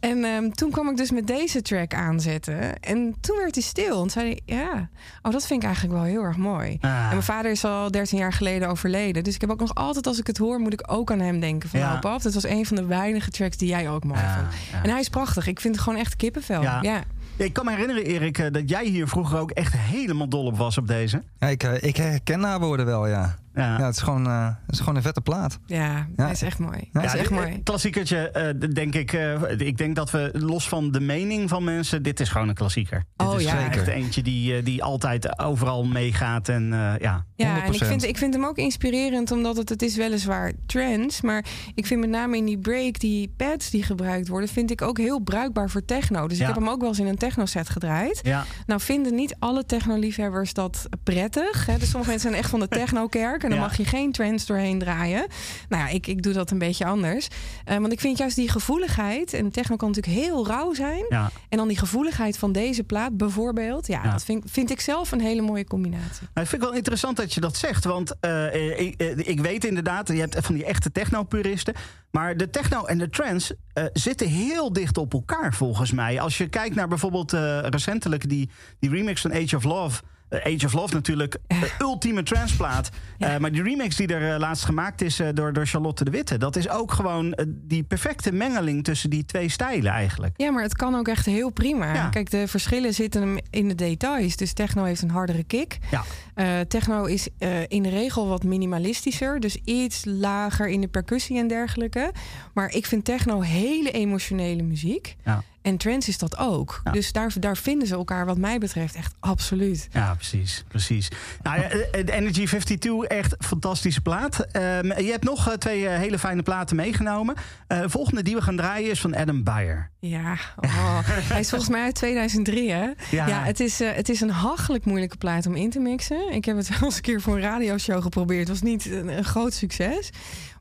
En 0.00 0.24
um, 0.24 0.54
toen 0.54 0.70
kwam 0.70 0.88
ik 0.88 0.96
dus 0.96 1.10
met 1.10 1.26
deze 1.26 1.62
track 1.62 1.94
aanzetten. 1.94 2.80
En 2.80 3.14
toen 3.20 3.36
werd 3.36 3.54
hij 3.54 3.64
stil. 3.64 4.02
En 4.02 4.10
zei 4.10 4.26
hij, 4.26 4.56
ja, 4.56 4.88
oh, 5.22 5.32
dat 5.32 5.46
vind 5.46 5.60
ik 5.60 5.66
eigenlijk 5.66 5.96
wel 5.98 6.04
heel 6.06 6.22
erg 6.22 6.36
mooi. 6.36 6.78
Ah. 6.80 6.90
En 6.90 7.08
mijn 7.08 7.22
vader 7.22 7.50
is 7.50 7.64
al 7.64 7.90
13 7.90 8.18
jaar 8.18 8.32
geleden 8.32 8.68
overleden. 8.68 9.24
Dus 9.24 9.34
ik 9.34 9.40
heb 9.40 9.50
ook 9.50 9.60
nog 9.60 9.74
altijd, 9.74 10.06
als 10.06 10.18
ik 10.18 10.26
het 10.26 10.38
hoor, 10.38 10.58
moet 10.58 10.72
ik 10.72 10.84
ook 10.86 11.10
aan 11.10 11.20
hem 11.20 11.40
denken. 11.40 11.68
Van, 11.68 11.80
ja. 11.80 11.88
nou, 11.88 12.00
pap, 12.00 12.22
dat 12.22 12.34
was 12.34 12.44
een 12.44 12.66
van 12.66 12.76
de 12.76 12.86
weinige 12.86 13.30
tracks 13.30 13.56
die 13.56 13.68
jij 13.68 13.90
ook 13.90 14.04
mooi 14.04 14.20
ja, 14.20 14.34
vond. 14.34 14.54
Ja. 14.72 14.82
En 14.82 14.90
hij 14.90 15.00
is 15.00 15.08
prachtig. 15.08 15.46
Ik 15.46 15.60
vind 15.60 15.74
het 15.74 15.84
gewoon 15.84 15.98
echt 15.98 16.16
kippenvel. 16.16 16.62
ja. 16.62 17.04
Ik 17.38 17.52
kan 17.52 17.64
me 17.64 17.70
herinneren, 17.70 18.04
Erik, 18.04 18.38
eh, 18.38 18.52
dat 18.52 18.68
jij 18.68 18.84
hier 18.84 19.08
vroeger 19.08 19.38
ook 19.38 19.50
echt 19.50 19.72
helemaal 19.76 20.28
dol 20.28 20.44
op 20.44 20.56
was 20.56 20.78
op 20.78 20.86
deze. 20.86 21.22
Ja, 21.38 21.46
ik, 21.46 21.62
eh, 21.62 21.82
ik 21.82 21.96
herken 21.96 22.42
haar 22.42 22.60
woorden 22.60 22.86
wel, 22.86 23.06
ja. 23.06 23.36
Ja. 23.56 23.78
ja, 23.78 23.86
het, 23.86 23.96
is 23.96 24.02
gewoon, 24.02 24.26
uh, 24.26 24.46
het 24.46 24.74
is 24.74 24.78
gewoon 24.78 24.96
een 24.96 25.02
vette 25.02 25.20
plaat. 25.20 25.58
Ja, 25.66 26.06
ja. 26.16 26.22
hij 26.22 26.30
is 26.30 26.42
echt 26.42 26.58
mooi. 26.58 26.88
Ja, 26.92 27.02
is 27.02 27.14
echt 27.14 27.30
mooi. 27.30 27.62
Klassiekertje, 27.62 28.54
uh, 28.60 28.70
denk 28.70 28.94
ik. 28.94 29.12
Uh, 29.12 29.50
ik 29.56 29.78
denk 29.78 29.96
dat 29.96 30.10
we 30.10 30.30
los 30.32 30.68
van 30.68 30.90
de 30.90 31.00
mening 31.00 31.48
van 31.48 31.64
mensen, 31.64 32.02
dit 32.02 32.20
is 32.20 32.28
gewoon 32.28 32.48
een 32.48 32.54
klassieker. 32.54 33.04
Oh 33.16 33.30
dit 33.30 33.40
is 33.40 33.46
ja. 33.46 33.70
echt 33.70 33.86
eentje 33.86 34.22
die, 34.22 34.62
die 34.62 34.82
altijd 34.82 35.38
overal 35.38 35.84
meegaat. 35.84 36.48
En, 36.48 36.68
ja, 37.00 37.24
ja 37.34 37.64
en 37.64 37.72
ik 37.72 37.84
vind, 37.84 38.04
ik 38.04 38.18
vind 38.18 38.34
hem 38.34 38.44
ook 38.44 38.56
inspirerend, 38.56 39.30
omdat 39.30 39.56
het, 39.56 39.68
het 39.68 39.82
is 39.82 39.96
weliswaar 39.96 40.52
trends. 40.66 41.20
Maar 41.20 41.44
ik 41.74 41.86
vind 41.86 42.00
met 42.00 42.10
name 42.10 42.36
in 42.36 42.44
die 42.44 42.58
break, 42.58 43.00
die 43.00 43.34
pads 43.36 43.70
die 43.70 43.82
gebruikt 43.82 44.28
worden, 44.28 44.48
vind 44.48 44.70
ik 44.70 44.82
ook 44.82 44.98
heel 44.98 45.18
bruikbaar 45.18 45.70
voor 45.70 45.84
techno. 45.84 46.28
Dus 46.28 46.38
ik 46.38 46.46
heb 46.46 46.54
hem 46.54 46.68
ook 46.68 46.80
wel 46.80 46.88
eens 46.88 46.98
in 46.98 47.06
een 47.06 47.18
techno 47.18 47.46
set 47.46 47.68
gedraaid. 47.68 48.20
Ja. 48.22 48.44
Nou 48.66 48.80
vinden 48.80 49.14
niet 49.14 49.36
alle 49.38 49.66
techno-liefhebbers 49.66 50.52
dat 50.52 50.88
prettig. 51.02 51.66
Hè? 51.66 51.78
Dus 51.78 51.90
sommige 51.90 52.10
mensen 52.10 52.28
zijn 52.30 52.42
echt 52.42 52.50
van 52.50 52.60
de 52.60 52.68
techno-kerk. 52.68 53.44
En 53.46 53.52
dan 53.52 53.60
mag 53.60 53.76
je 53.76 53.84
geen 53.84 54.12
trends 54.12 54.46
doorheen 54.46 54.78
draaien. 54.78 55.26
Nou 55.68 55.82
ja, 55.82 55.88
ik, 55.88 56.06
ik 56.06 56.22
doe 56.22 56.32
dat 56.32 56.50
een 56.50 56.58
beetje 56.58 56.84
anders. 56.84 57.28
Uh, 57.68 57.76
want 57.76 57.92
ik 57.92 58.00
vind 58.00 58.18
juist 58.18 58.36
die 58.36 58.48
gevoeligheid. 58.48 59.32
En 59.32 59.50
techno 59.50 59.76
kan 59.76 59.88
natuurlijk 59.88 60.18
heel 60.18 60.46
rauw 60.46 60.74
zijn. 60.74 61.04
Ja. 61.08 61.30
En 61.48 61.58
dan 61.58 61.68
die 61.68 61.78
gevoeligheid 61.78 62.38
van 62.38 62.52
deze 62.52 62.84
plaat 62.84 63.16
bijvoorbeeld. 63.16 63.86
Ja, 63.86 64.10
dat 64.10 64.24
vind, 64.24 64.50
vind 64.50 64.70
ik 64.70 64.80
zelf 64.80 65.12
een 65.12 65.20
hele 65.20 65.42
mooie 65.42 65.64
combinatie. 65.64 66.28
Nou, 66.34 66.46
ik 66.46 66.46
vind 66.46 66.50
het 66.50 66.60
wel 66.60 66.72
interessant 66.72 67.16
dat 67.16 67.34
je 67.34 67.40
dat 67.40 67.56
zegt. 67.56 67.84
Want 67.84 68.14
uh, 68.20 68.80
ik, 68.80 69.02
ik, 69.16 69.40
weet 69.40 69.64
inderdaad, 69.64 70.08
je 70.08 70.20
hebt 70.20 70.38
van 70.40 70.54
die 70.54 70.64
echte 70.64 70.92
techno-puristen. 70.92 71.74
Maar 72.10 72.36
de 72.36 72.50
techno 72.50 72.84
en 72.84 72.98
de 72.98 73.08
trance 73.08 73.56
uh, 73.74 73.84
zitten 73.92 74.28
heel 74.28 74.72
dicht 74.72 74.98
op 74.98 75.12
elkaar 75.12 75.54
volgens 75.54 75.92
mij. 75.92 76.20
Als 76.20 76.38
je 76.38 76.48
kijkt 76.48 76.74
naar 76.74 76.88
bijvoorbeeld 76.88 77.32
recentelijk 77.62 78.28
die, 78.28 78.50
die 78.78 78.90
remix 78.90 79.20
van 79.20 79.32
Age 79.32 79.56
of 79.56 79.64
Love. 79.64 80.02
Age 80.28 80.66
of 80.66 80.72
Love 80.72 80.94
natuurlijk, 80.94 81.36
de 81.46 81.72
ultieme 81.86 82.22
transplaat. 82.22 82.90
Ja. 83.18 83.34
Uh, 83.34 83.40
maar 83.40 83.52
die 83.52 83.62
remix 83.62 83.96
die 83.96 84.06
er 84.06 84.32
uh, 84.34 84.38
laatst 84.38 84.64
gemaakt 84.64 85.02
is 85.02 85.20
uh, 85.20 85.28
door, 85.34 85.52
door 85.52 85.66
Charlotte 85.66 86.04
de 86.04 86.10
Witte... 86.10 86.38
dat 86.38 86.56
is 86.56 86.68
ook 86.68 86.92
gewoon 86.92 87.38
die 87.48 87.82
perfecte 87.82 88.32
mengeling 88.32 88.84
tussen 88.84 89.10
die 89.10 89.24
twee 89.24 89.48
stijlen 89.48 89.92
eigenlijk. 89.92 90.34
Ja, 90.36 90.50
maar 90.50 90.62
het 90.62 90.76
kan 90.76 90.94
ook 90.94 91.08
echt 91.08 91.26
heel 91.26 91.50
prima. 91.50 91.94
Ja. 91.94 92.08
Kijk, 92.08 92.30
de 92.30 92.48
verschillen 92.48 92.94
zitten 92.94 93.42
in 93.50 93.68
de 93.68 93.74
details. 93.74 94.36
Dus 94.36 94.52
techno 94.52 94.84
heeft 94.84 95.02
een 95.02 95.10
hardere 95.10 95.44
kick. 95.44 95.78
Ja. 95.90 96.64
techno 96.64 97.04
is 97.04 97.28
in 97.68 97.82
de 97.82 97.88
regel 97.88 98.28
wat 98.28 98.44
minimalistischer. 98.44 99.40
Dus 99.40 99.56
iets 99.64 100.04
lager 100.04 100.68
in 100.68 100.80
de 100.80 100.88
percussie 100.88 101.38
en 101.38 101.48
dergelijke. 101.48 102.12
Maar 102.54 102.70
ik 102.70 102.86
vind 102.86 103.04
techno 103.04 103.40
hele 103.40 103.90
emotionele 103.90 104.62
muziek. 104.62 105.16
Ja. 105.24 105.42
En 105.66 105.76
trance 105.76 106.08
is 106.08 106.18
dat 106.18 106.38
ook. 106.38 106.80
Ja. 106.84 106.90
Dus 106.90 107.12
daar, 107.12 107.32
daar 107.40 107.56
vinden 107.56 107.88
ze 107.88 107.94
elkaar, 107.94 108.26
wat 108.26 108.38
mij 108.38 108.58
betreft, 108.58 108.94
echt 108.94 109.14
absoluut. 109.20 109.88
Ja, 109.92 110.14
precies. 110.14 110.64
precies. 110.68 111.08
Nou, 111.42 111.60
ja, 111.60 111.68
de 112.02 112.12
Energy 112.12 112.46
52, 112.46 113.02
echt 113.02 113.34
fantastische 113.38 114.00
plaat. 114.00 114.38
Um, 114.38 114.98
je 114.98 115.10
hebt 115.10 115.24
nog 115.24 115.48
uh, 115.48 115.54
twee 115.54 115.88
hele 115.88 116.18
fijne 116.18 116.42
platen 116.42 116.76
meegenomen. 116.76 117.34
Uh, 117.68 117.80
de 117.80 117.88
volgende 117.88 118.22
die 118.22 118.34
we 118.34 118.42
gaan 118.42 118.56
draaien 118.56 118.90
is 118.90 119.00
van 119.00 119.16
Adam 119.16 119.44
Beyer. 119.44 119.90
Ja, 119.98 120.36
oh. 120.56 120.98
hij 121.32 121.40
is 121.40 121.48
volgens 121.48 121.70
mij 121.70 121.82
uit 121.82 121.94
2003, 121.94 122.70
hè? 122.70 122.90
Ja, 123.10 123.26
ja 123.26 123.42
het, 123.42 123.60
is, 123.60 123.78
het 123.78 124.08
is 124.08 124.20
een 124.20 124.30
hachelijk 124.30 124.84
moeilijke 124.84 125.16
plaat 125.16 125.46
om 125.46 125.54
in 125.54 125.70
te 125.70 125.78
mixen. 125.78 126.32
Ik 126.32 126.44
heb 126.44 126.56
het 126.56 126.68
wel 126.78 126.82
eens 126.82 126.96
een 126.96 127.02
keer 127.02 127.20
voor 127.20 127.34
een 127.34 127.42
radioshow 127.42 128.02
geprobeerd. 128.02 128.48
Het 128.48 128.60
was 128.60 128.70
niet 128.70 128.86
een, 128.86 129.08
een 129.08 129.24
groot 129.24 129.52
succes. 129.52 130.10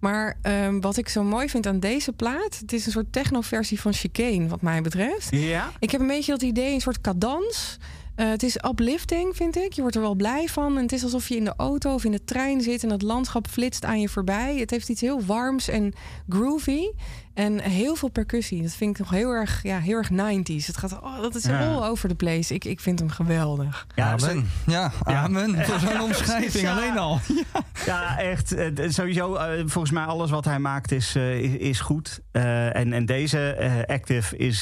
Maar 0.05 0.37
um, 0.43 0.81
wat 0.81 0.97
ik 0.97 1.09
zo 1.09 1.23
mooi 1.23 1.49
vind 1.49 1.67
aan 1.67 1.79
deze 1.79 2.11
plaat... 2.11 2.57
het 2.59 2.73
is 2.73 2.85
een 2.85 2.91
soort 2.91 3.11
techno-versie 3.11 3.79
van 3.81 3.93
Chicane, 3.93 4.47
wat 4.47 4.61
mij 4.61 4.81
betreft. 4.81 5.27
Ja? 5.31 5.71
Ik 5.79 5.91
heb 5.91 6.01
een 6.01 6.07
beetje 6.07 6.31
dat 6.31 6.41
idee, 6.41 6.73
een 6.73 6.81
soort 6.81 7.01
cadans... 7.01 7.77
Uh, 8.15 8.29
het 8.29 8.43
is 8.43 8.57
uplifting, 8.69 9.35
vind 9.35 9.57
ik. 9.57 9.73
Je 9.73 9.81
wordt 9.81 9.95
er 9.95 10.01
wel 10.01 10.15
blij 10.15 10.47
van. 10.47 10.75
En 10.77 10.81
het 10.81 10.91
is 10.91 11.03
alsof 11.03 11.27
je 11.29 11.35
in 11.35 11.43
de 11.43 11.53
auto 11.57 11.93
of 11.93 12.03
in 12.03 12.11
de 12.11 12.23
trein 12.23 12.61
zit 12.61 12.83
en 12.83 12.89
het 12.89 13.01
landschap 13.01 13.47
flitst 13.47 13.85
aan 13.85 13.99
je 13.99 14.09
voorbij. 14.09 14.55
Het 14.57 14.69
heeft 14.69 14.89
iets 14.89 15.01
heel 15.01 15.21
warms 15.21 15.67
en 15.67 15.93
groovy. 16.29 16.91
En 17.35 17.59
heel 17.59 17.95
veel 17.95 18.09
percussie. 18.09 18.61
Dat 18.61 18.75
vind 18.75 18.91
ik 18.91 18.97
nog 18.99 19.09
heel 19.09 19.31
erg, 19.31 19.63
ja, 19.63 19.79
heel 19.79 19.97
erg 19.97 20.09
90s. 20.11 20.65
Het 20.65 20.77
gaat, 20.77 21.01
oh, 21.01 21.21
dat 21.21 21.35
is 21.35 21.43
ja. 21.43 21.67
all 21.67 21.87
over 21.89 22.09
the 22.09 22.15
place. 22.15 22.53
Ik, 22.53 22.65
ik 22.65 22.79
vind 22.79 22.99
hem 22.99 23.09
geweldig. 23.09 23.87
Ja, 23.95 24.11
amen. 24.11 24.49
Ja, 24.65 24.91
amen. 25.03 25.65
Voor 25.65 25.79
zo'n 25.79 26.01
omschrijving 26.01 26.69
alleen 26.69 26.97
al. 26.97 27.19
Ja, 27.27 27.63
ja 27.85 28.17
echt. 28.19 28.53
Uh, 28.53 28.89
sowieso, 28.89 29.35
uh, 29.35 29.63
volgens 29.65 29.91
mij 29.91 30.03
alles 30.03 30.29
wat 30.29 30.45
hij 30.45 30.59
maakt 30.59 30.91
is, 30.91 31.15
uh, 31.15 31.43
is, 31.43 31.79
goed. 31.79 32.19
en, 32.31 32.93
en 32.93 33.05
deze 33.05 33.85
Active 33.87 34.37
is, 34.37 34.61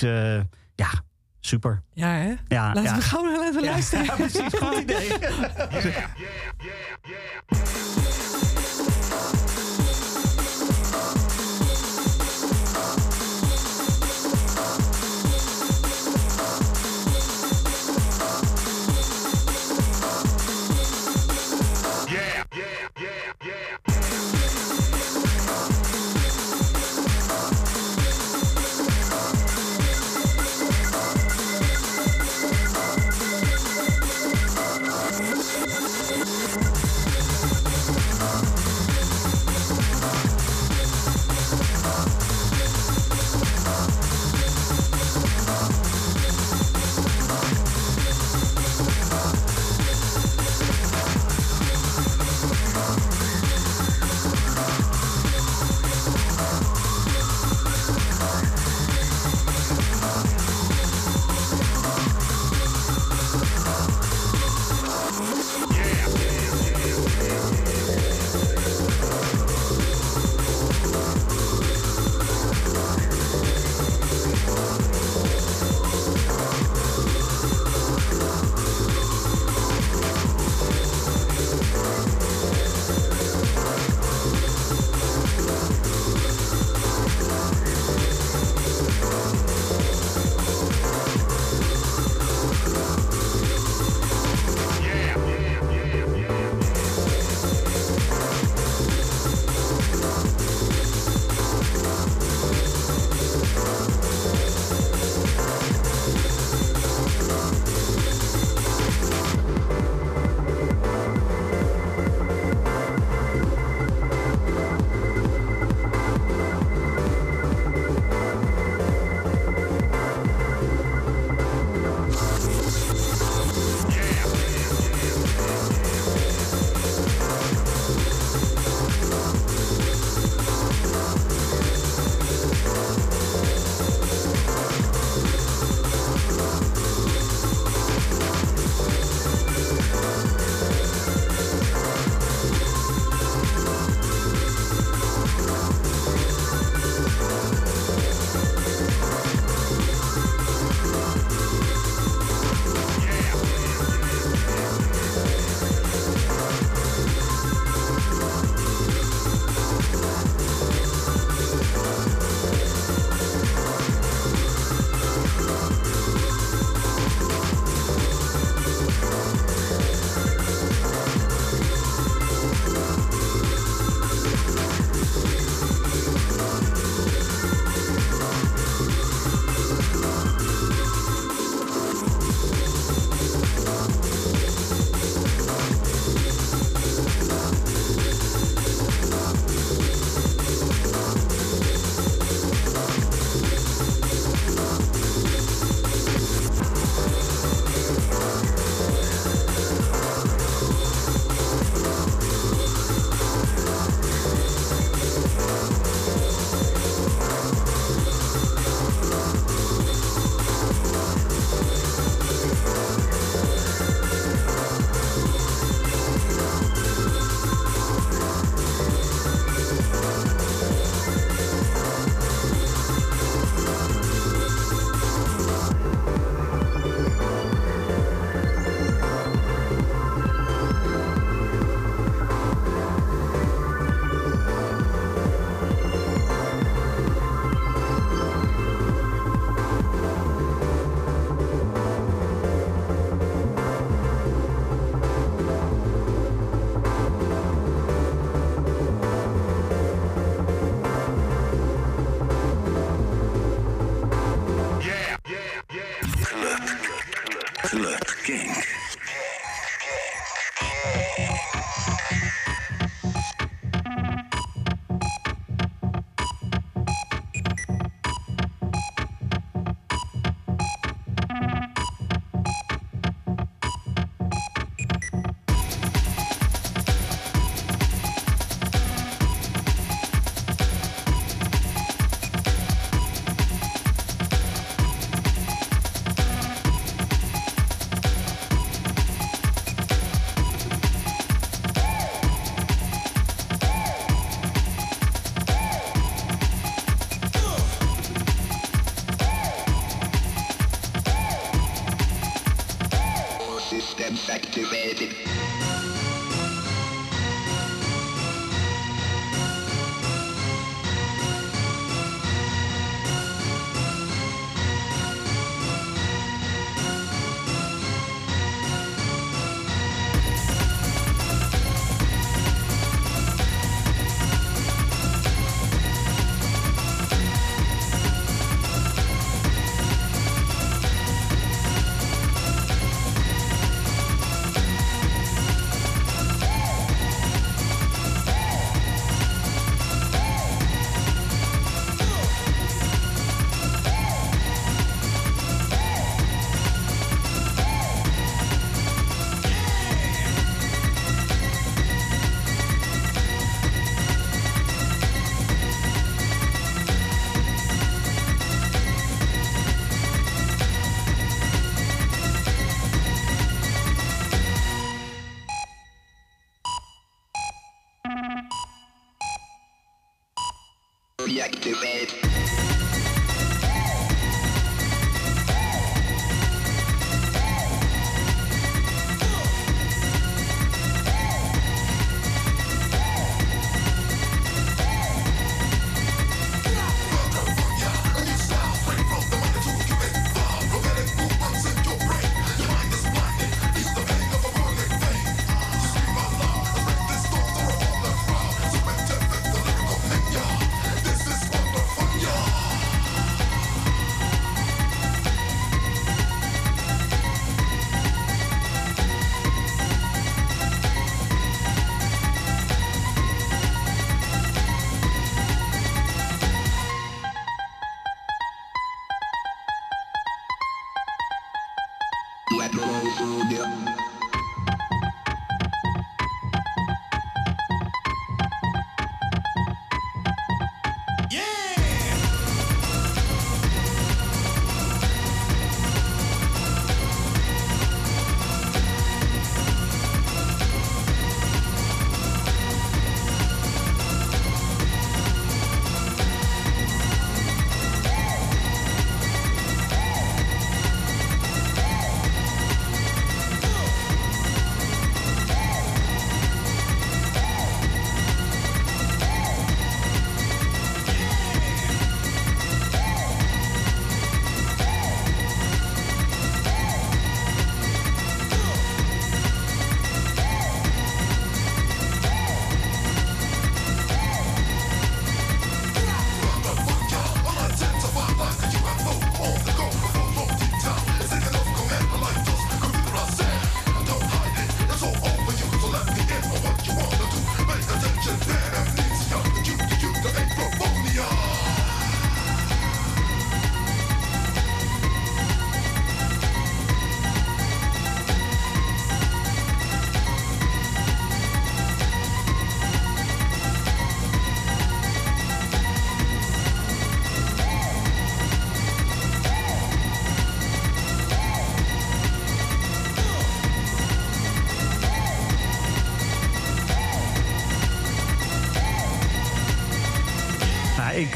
ja, 0.76 0.90
super. 1.40 1.82
Ja, 1.94 2.08
hè? 2.08 2.34
Ja, 2.48 2.66
Laten 2.66 2.84
ja. 2.84 2.96
we 2.96 3.02
gewoon 3.02 3.44
even 3.44 3.64
luisteren. 3.64 4.06
Ja, 4.14 4.16
precies. 4.16 4.54
Goed 4.60 4.78
idee. 4.78 5.12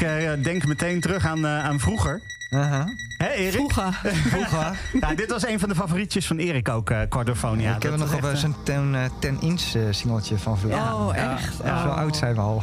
ik 0.00 0.06
uh, 0.06 0.44
denk 0.44 0.66
meteen 0.66 1.00
terug 1.00 1.26
aan, 1.26 1.38
uh, 1.38 1.64
aan 1.64 1.80
vroeger. 1.80 2.20
Uh 2.50 2.80
Hè, 3.16 3.28
Erik? 3.28 3.52
Vroeger. 3.52 4.00
vroeger. 4.32 4.78
ja, 5.00 5.14
dit 5.14 5.30
was 5.30 5.46
een 5.46 5.58
van 5.58 5.68
de 5.68 5.74
favorietjes 5.74 6.26
van 6.26 6.38
Erik 6.38 6.68
ook, 6.68 6.90
uh, 6.90 7.00
Cordofonia. 7.08 7.76
ik 7.76 7.82
heb 7.82 7.92
er 7.92 7.98
nog 7.98 8.14
op 8.14 8.30
zo'n 8.34 8.54
10-inch 8.64 9.94
singeltje 9.94 10.38
van 10.38 10.58
vroeger. 10.58 10.80
Oh, 10.80 11.16
echt? 11.16 11.56
Ja, 11.64 11.82
Zo 11.82 11.88
oud 11.88 12.16
zijn 12.16 12.34
we 12.34 12.40
al. 12.40 12.62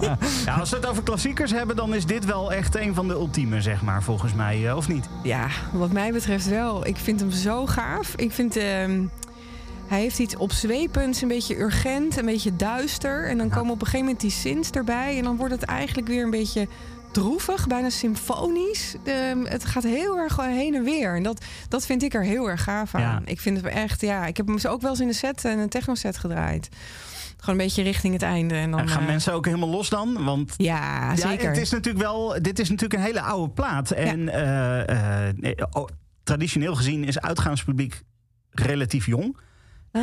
ja, 0.46 0.54
als 0.54 0.70
we 0.70 0.76
het 0.76 0.86
over 0.86 1.02
klassiekers 1.02 1.50
hebben, 1.50 1.76
dan 1.76 1.94
is 1.94 2.06
dit 2.06 2.24
wel 2.24 2.52
echt 2.52 2.76
een 2.76 2.94
van 2.94 3.08
de 3.08 3.14
ultieme, 3.14 3.60
zeg 3.60 3.82
maar, 3.82 4.02
volgens 4.02 4.34
mij. 4.34 4.72
of 4.72 4.88
niet? 4.88 5.08
Ja, 5.22 5.48
wat 5.72 5.92
mij 5.92 6.12
betreft 6.12 6.48
wel. 6.48 6.86
Ik 6.86 6.96
vind 6.96 7.20
hem 7.20 7.30
zo 7.30 7.66
gaaf. 7.66 8.14
Ik 8.16 8.32
vind... 8.32 8.56
Hij 9.92 10.00
heeft 10.00 10.18
iets 10.18 10.36
opzwepends, 10.36 11.22
een 11.22 11.28
beetje 11.28 11.58
urgent, 11.58 12.16
een 12.16 12.24
beetje 12.24 12.56
duister. 12.56 13.28
En 13.28 13.38
dan 13.38 13.48
komen 13.48 13.72
op 13.72 13.80
een 13.80 13.86
gegeven 13.86 14.00
moment 14.00 14.20
die 14.20 14.30
synths 14.30 14.70
erbij. 14.70 15.18
En 15.18 15.24
dan 15.24 15.36
wordt 15.36 15.54
het 15.54 15.62
eigenlijk 15.62 16.08
weer 16.08 16.24
een 16.24 16.30
beetje 16.30 16.68
droevig, 17.10 17.66
bijna 17.66 17.90
symfonisch. 17.90 18.94
het 19.44 19.64
gaat 19.64 19.82
heel 19.82 20.18
erg 20.18 20.36
heen 20.36 20.74
en 20.74 20.84
weer. 20.84 21.16
En 21.16 21.22
dat, 21.22 21.44
dat 21.68 21.86
vind 21.86 22.02
ik 22.02 22.14
er 22.14 22.24
heel 22.24 22.50
erg 22.50 22.62
gaaf 22.62 22.94
aan. 22.94 23.22
Ik 23.26 23.40
vind 23.40 23.56
het 23.56 23.66
echt, 23.66 24.00
ja, 24.00 24.26
ik 24.26 24.36
heb 24.36 24.46
hem 24.46 24.58
ook 24.68 24.80
wel 24.80 24.90
eens 24.90 25.00
in 25.00 25.08
een 25.08 25.14
set, 25.14 25.44
een 25.44 25.68
techno 25.68 25.94
set 25.94 26.18
gedraaid. 26.18 26.68
Gewoon 27.36 27.60
een 27.60 27.64
beetje 27.64 27.82
richting 27.82 28.12
het 28.12 28.22
einde. 28.22 28.54
En 28.54 28.70
dan, 28.70 28.88
gaan 28.88 29.02
uh, 29.02 29.08
mensen 29.08 29.32
ook 29.32 29.44
helemaal 29.44 29.68
los 29.68 29.88
dan? 29.88 30.24
Want 30.24 30.54
ja, 30.56 31.16
zeker. 31.16 31.48
het 31.48 31.58
is 31.58 31.70
natuurlijk 31.70 32.04
wel, 32.04 32.42
dit 32.42 32.58
is 32.58 32.68
natuurlijk 32.68 33.00
een 33.00 33.06
hele 33.06 33.22
oude 33.22 33.52
plaat. 33.52 33.90
En 33.90 34.18
uh, 34.20 34.78
uh, 35.46 35.84
traditioneel 36.22 36.74
gezien 36.74 37.04
is 37.04 37.20
uitgaanspubliek 37.20 38.02
relatief 38.50 39.06
jong. 39.06 39.36
Ah, 39.92 40.02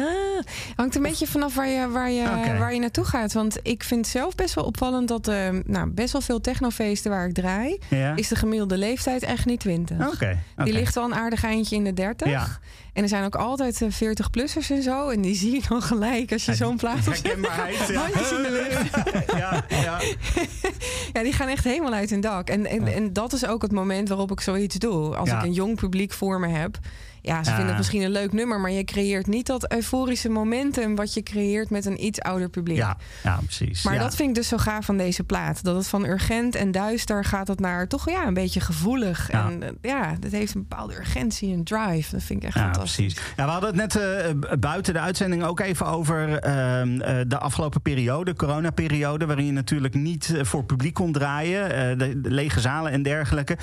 hangt 0.75 0.95
een 0.95 1.01
beetje 1.01 1.27
vanaf 1.27 1.55
waar 1.55 1.69
je, 1.69 1.89
waar, 1.89 2.11
je, 2.11 2.23
waar 2.57 2.73
je 2.73 2.79
naartoe 2.79 3.03
gaat. 3.03 3.33
Want 3.33 3.59
ik 3.63 3.83
vind 3.83 4.07
zelf 4.07 4.35
best 4.35 4.53
wel 4.53 4.63
opvallend 4.63 5.07
dat 5.07 5.27
uh, 5.27 5.49
nou, 5.65 5.89
best 5.89 6.11
wel 6.11 6.21
veel 6.21 6.41
technofeesten 6.41 7.11
waar 7.11 7.27
ik 7.27 7.33
draai, 7.33 7.79
is 8.15 8.27
de 8.27 8.35
gemiddelde 8.35 8.77
leeftijd 8.77 9.23
echt 9.23 9.45
niet 9.45 9.59
20. 9.59 10.19
Die 10.55 10.73
ligt 10.73 10.95
wel 10.95 11.03
een 11.03 11.15
aardig 11.15 11.43
eindje 11.43 11.75
in 11.75 11.83
de 11.83 11.93
30. 11.93 12.27
Ja. 12.27 12.47
En 12.93 13.03
er 13.03 13.09
zijn 13.09 13.23
ook 13.23 13.35
altijd 13.35 13.83
40-plussers 13.83 14.69
en 14.69 14.81
zo. 14.81 15.09
En 15.09 15.21
die 15.21 15.35
zie 15.35 15.51
je 15.51 15.61
dan 15.69 15.81
gelijk 15.81 16.31
als 16.31 16.45
je 16.45 16.55
zo'n 16.55 16.77
plaat 16.77 17.07
op 17.07 17.13
Herkenbaarheid, 17.13 17.87
ja. 17.87 18.05
in 18.05 18.43
de 18.43 18.69
lucht. 18.69 19.11
ja, 19.39 19.65
ja. 19.69 19.99
ja, 21.13 21.23
die 21.23 21.33
gaan 21.33 21.47
echt 21.47 21.63
helemaal 21.63 21.93
uit 21.93 22.09
hun 22.09 22.21
dak. 22.21 22.49
En, 22.49 22.65
en, 22.65 22.87
en 22.87 23.13
dat 23.13 23.33
is 23.33 23.45
ook 23.45 23.61
het 23.61 23.71
moment 23.71 24.07
waarop 24.07 24.31
ik 24.31 24.41
zoiets 24.41 24.75
doe. 24.75 25.15
Als 25.15 25.29
ik 25.29 25.43
een 25.43 25.53
jong 25.53 25.75
publiek 25.75 26.13
voor 26.13 26.39
me 26.39 26.47
heb 26.47 26.79
ja, 27.21 27.43
ze 27.43 27.49
vinden 27.49 27.67
het 27.67 27.77
misschien 27.77 28.01
een 28.01 28.11
leuk 28.11 28.33
nummer, 28.33 28.59
maar 28.59 28.71
je 28.71 28.83
creëert 28.83 29.27
niet 29.27 29.45
dat 29.45 29.71
euforische 29.71 30.29
momentum 30.29 30.95
wat 30.95 31.13
je 31.13 31.23
creëert 31.23 31.69
met 31.69 31.85
een 31.85 32.05
iets 32.05 32.21
ouder 32.21 32.49
publiek. 32.49 32.77
Ja, 32.77 32.97
ja 33.23 33.39
precies. 33.43 33.83
Maar 33.83 33.97
dat 33.97 34.15
vind 34.15 34.29
ik 34.29 34.35
dus 34.35 34.47
zo 34.47 34.57
gaaf 34.57 34.85
van 34.85 34.97
deze 34.97 35.23
plaat. 35.23 35.63
Dat 35.63 35.75
het 35.75 35.87
van 35.87 36.05
urgent 36.05 36.55
en 36.55 36.71
duister 36.71 37.25
gaat 37.25 37.47
het 37.47 37.59
naar 37.59 37.87
toch 37.87 38.09
ja, 38.09 38.27
een 38.27 38.33
beetje 38.33 38.59
gevoelig. 38.59 39.29
En 39.29 39.63
eh, 39.63 39.69
ja, 39.81 40.15
dat 40.19 40.31
heeft 40.31 40.55
een 40.55 40.65
bepaalde 40.67 40.95
urgentie 40.95 41.53
en 41.53 41.63
drive. 41.63 42.11
Dat 42.11 42.23
vind 42.23 42.41
ik 42.41 42.47
echt 42.47 42.57
ja, 42.57 42.63
fantastisch. 42.63 43.13
Precies. 43.13 43.33
Ja, 43.35 43.45
we 43.45 43.51
hadden 43.51 43.79
het 43.79 43.93
net 43.93 44.03
uh, 44.03 44.57
buiten 44.59 44.93
de 44.93 44.99
uitzending 44.99 45.43
ook 45.43 45.59
even 45.59 45.85
over 45.85 46.29
uh, 46.29 46.39
de 47.27 47.37
afgelopen 47.39 47.81
periode, 47.81 48.35
coronaperiode, 48.35 49.25
waarin 49.25 49.45
je 49.45 49.51
natuurlijk 49.51 49.93
niet 49.93 50.33
voor 50.41 50.63
publiek 50.63 50.93
kon 50.93 51.11
draaien, 51.11 51.97
de, 51.97 52.21
de, 52.21 52.31
lege 52.31 52.59
zalen 52.59 52.91
en 52.91 53.03
dergelijke. 53.03 53.57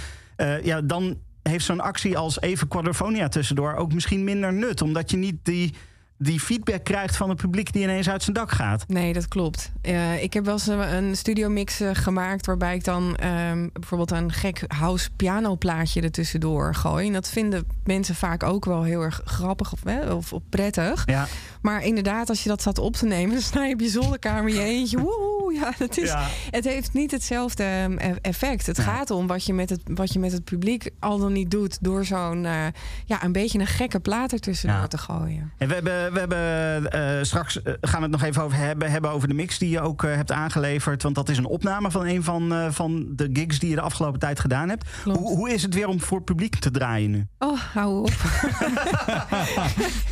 ja, 0.63 0.81
dan 0.81 1.19
heeft 1.49 1.65
zo'n 1.65 1.81
actie 1.81 2.19
als 2.19 2.41
even 2.41 2.69
Quadrofonia 2.69 3.29
tussendoor 3.29 3.75
ook 3.75 3.93
misschien 3.93 4.25
minder 4.25 4.53
nut. 4.53 4.83
Omdat 4.83 5.11
je 5.11 5.17
niet 5.17 5.37
die, 5.43 5.75
die 6.19 6.41
feedback 6.41 6.85
krijgt 6.85 7.17
van 7.17 7.29
het 7.29 7.41
publiek 7.41 7.73
die 7.73 7.83
ineens 7.83 8.09
uit 8.09 8.23
zijn 8.23 8.37
dak 8.37 8.51
gaat. 8.51 8.85
Nee, 8.89 9.13
dat 9.13 9.29
klopt. 9.29 9.73
Uh, 9.83 10.23
ik 10.23 10.33
heb 10.33 10.45
wel 10.45 10.55
eens 10.55 10.67
een 10.67 11.17
studiomix 11.17 11.81
uh, 11.81 11.91
gemaakt 11.93 12.47
waarbij 12.47 12.75
ik 12.75 12.85
dan 12.85 13.17
um, 13.25 13.71
bijvoorbeeld 13.73 14.11
een 14.11 14.33
gek 14.33 14.65
house 14.69 15.11
piano 15.17 15.57
plaatje 15.57 16.01
er 16.01 16.11
tussendoor 16.11 16.75
gooi. 16.75 17.07
En 17.07 17.13
dat 17.13 17.29
vinden 17.29 17.67
mensen 17.85 18.15
vaak 18.15 18.43
ook 18.43 18.65
wel 18.65 18.83
heel 18.83 19.01
erg 19.01 19.21
grappig 19.25 19.73
of, 19.73 19.85
hè, 19.85 20.13
of, 20.13 20.33
of 20.33 20.43
prettig. 20.49 21.03
Ja. 21.07 21.27
Maar 21.61 21.85
inderdaad, 21.85 22.29
als 22.29 22.43
je 22.43 22.49
dat 22.49 22.63
zat 22.63 22.79
op 22.79 22.95
te 22.95 23.07
nemen, 23.07 23.35
dan 23.35 23.43
sta 23.43 23.65
je 23.65 23.75
op 23.75 23.81
je 23.81 23.89
zolderkamer 23.89 24.53
je 24.53 24.63
eentje. 24.63 24.99
Woehoe, 24.99 25.53
ja, 25.55 25.73
het, 25.79 25.99
is, 25.99 26.15
het 26.51 26.65
heeft 26.65 26.93
niet 26.93 27.11
hetzelfde 27.11 27.63
ehm, 27.63 27.97
e-, 27.99 28.15
effect. 28.21 28.67
Het 28.67 28.79
gaat 28.79 29.11
om 29.11 29.27
wat 29.27 29.45
je, 29.45 29.55
met 29.55 29.71
het, 29.71 29.81
wat 29.85 30.13
je 30.13 30.19
met 30.19 30.33
het 30.33 30.45
publiek 30.45 30.91
al 30.99 31.19
dan 31.19 31.33
niet 31.33 31.51
doet 31.51 31.79
door 31.81 32.05
zo'n 32.05 32.45
uh, 32.45 32.67
ja, 33.05 33.25
een 33.25 33.33
beetje 33.33 33.59
een 33.59 33.67
gekke 33.67 34.01
plaat 34.01 34.33
ertussendoor 34.33 34.81
ja. 34.81 34.87
te 34.87 34.99
gooien. 34.99 35.53
En 35.59 35.69
we 35.69 35.75
hebben, 35.75 36.06
we 36.13 36.19
hebben 36.19 36.95
uh, 36.95 37.23
straks 37.23 37.57
uh, 37.57 37.63
gaan 37.81 37.99
we 37.99 38.03
het 38.03 38.11
nog 38.11 38.23
even 38.23 38.43
over 38.43 38.59
hebben, 38.59 38.91
hebben 38.91 39.11
over 39.11 39.29
de 39.29 39.35
mix 39.35 39.59
die 39.59 39.71
je 39.71 39.81
ook 39.81 40.03
hebt 40.03 40.33
aangeleverd. 40.33 41.03
Want 41.03 41.15
dat 41.15 41.29
is 41.29 41.39
een 41.39 41.47
opname 41.47 41.91
van 41.91 42.07
een 42.07 42.23
van, 42.23 42.73
van 42.73 43.07
de 43.11 43.31
gigs 43.33 43.59
die 43.59 43.69
je 43.69 43.75
de 43.75 43.81
afgelopen 43.81 44.21
tijd 44.21 44.41
gedaan 44.41 44.69
hebt. 44.69 44.89
Hoe, 45.05 45.17
hoe 45.17 45.51
is 45.51 45.63
het 45.63 45.75
weer 45.75 45.89
om 45.89 46.01
voor 46.01 46.17
het 46.17 46.27
publiek 46.27 46.57
te 46.57 46.71
draaien 46.71 47.11
nu? 47.11 47.27
Oh, 47.39 47.59
hou 47.59 48.01
op. 48.01 48.13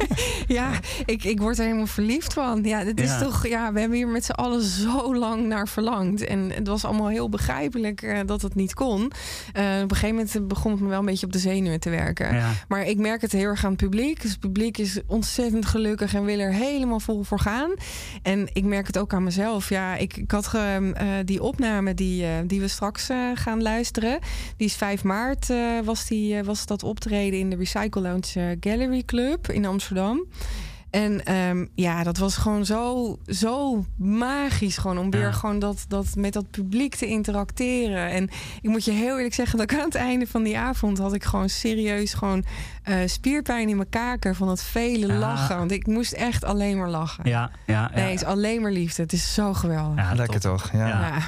ja, 0.58 0.70
ik, 1.04 1.24
ik 1.24 1.40
word 1.40 1.58
er 1.58 1.64
helemaal 1.64 1.86
verliefd 1.86 2.32
van. 2.32 2.62
Ja, 2.62 2.78
het 2.78 3.00
is 3.00 3.18
toch, 3.18 3.46
ja, 3.46 3.72
we 3.72 3.80
hebben 3.80 3.98
hier 3.98 4.08
met 4.08 4.24
z'n 4.24 4.30
allen 4.30 4.62
zo 4.62 5.16
lang 5.16 5.46
naar 5.46 5.68
verlangd. 5.68 6.24
En 6.24 6.50
het 6.50 6.68
was 6.68 6.84
allemaal 6.84 7.08
heel 7.08 7.28
begrijpelijk 7.28 8.02
uh, 8.02 8.18
dat 8.26 8.42
het 8.42 8.54
niet 8.54 8.74
kon. 8.74 9.00
Uh, 9.00 9.06
op 9.82 9.90
een 9.90 9.96
gegeven 9.96 10.14
moment 10.14 10.48
begon 10.48 10.72
het 10.72 10.80
me 10.80 10.88
wel 10.88 10.98
een 10.98 11.04
beetje 11.04 11.26
op 11.26 11.32
de 11.32 11.38
zenuwen 11.38 11.80
te 11.80 11.90
werken. 11.90 12.42
Maar 12.68 12.86
ik 12.86 12.98
merk 12.98 13.20
het 13.20 13.32
heel 13.32 13.48
erg 13.48 13.64
aan 13.64 13.70
het 13.70 13.80
publiek. 13.80 14.22
Dus 14.22 14.30
het 14.30 14.40
publiek 14.40 14.78
is 14.78 15.00
ontzettend 15.06 15.66
gelukkig 15.66 15.83
en 15.84 16.24
wil 16.24 16.38
er 16.38 16.52
helemaal 16.52 17.00
vol 17.00 17.22
voor 17.22 17.38
gaan. 17.38 17.74
En 18.22 18.48
ik 18.52 18.64
merk 18.64 18.86
het 18.86 18.98
ook 18.98 19.14
aan 19.14 19.24
mezelf. 19.24 19.68
Ja, 19.68 19.96
ik, 19.96 20.16
ik 20.16 20.30
had 20.30 20.52
uh, 20.54 20.92
die 21.24 21.42
opname 21.42 21.94
die, 21.94 22.46
die 22.46 22.60
we 22.60 22.68
straks 22.68 23.08
gaan 23.34 23.62
luisteren. 23.62 24.18
Die 24.56 24.66
is 24.66 24.74
5 24.74 25.04
maart 25.04 25.52
was, 25.84 26.06
die, 26.06 26.42
was 26.42 26.66
dat 26.66 26.82
optreden 26.82 27.38
in 27.38 27.50
de 27.50 27.56
Recycle 27.56 28.00
Lounge 28.00 28.56
Gallery 28.60 29.02
Club 29.02 29.50
in 29.50 29.64
Amsterdam. 29.64 30.26
En 30.94 31.34
um, 31.34 31.68
ja, 31.74 32.02
dat 32.02 32.18
was 32.18 32.36
gewoon 32.36 32.64
zo, 32.64 33.16
zo 33.26 33.84
magisch. 33.96 34.78
Gewoon 34.78 34.98
om 34.98 35.10
weer 35.10 35.32
gewoon 35.32 35.58
dat, 35.58 35.84
dat 35.88 36.06
met 36.16 36.32
dat 36.32 36.50
publiek 36.50 36.94
te 36.94 37.06
interacteren. 37.06 38.10
En 38.10 38.28
ik 38.60 38.70
moet 38.70 38.84
je 38.84 38.90
heel 38.90 39.16
eerlijk 39.16 39.34
zeggen 39.34 39.58
dat 39.58 39.70
ik 39.70 39.78
aan 39.78 39.84
het 39.84 39.94
einde 39.94 40.26
van 40.26 40.42
die 40.42 40.58
avond 40.58 40.98
had 40.98 41.14
ik 41.14 41.24
gewoon 41.24 41.48
serieus 41.48 42.14
gewoon 42.14 42.44
uh, 42.88 42.96
spierpijn 43.06 43.68
in 43.68 43.76
mijn 43.76 43.88
kaken 43.88 44.34
van 44.34 44.46
dat 44.46 44.62
vele 44.62 45.12
lachen. 45.12 45.58
Want 45.58 45.70
ik 45.70 45.86
moest 45.86 46.12
echt 46.12 46.44
alleen 46.44 46.78
maar 46.78 46.90
lachen. 46.90 47.28
Ja, 47.28 47.50
ja, 47.66 47.72
ja. 47.74 47.90
Nee, 47.94 48.10
het 48.10 48.20
is 48.20 48.26
alleen 48.26 48.62
maar 48.62 48.72
liefde. 48.72 49.02
Het 49.02 49.12
is 49.12 49.34
zo 49.34 49.54
geweldig. 49.54 50.04
Ja, 50.04 50.14
lekker 50.14 50.40
toch? 50.40 50.72
ja. 50.72 50.86
ja. 50.86 51.18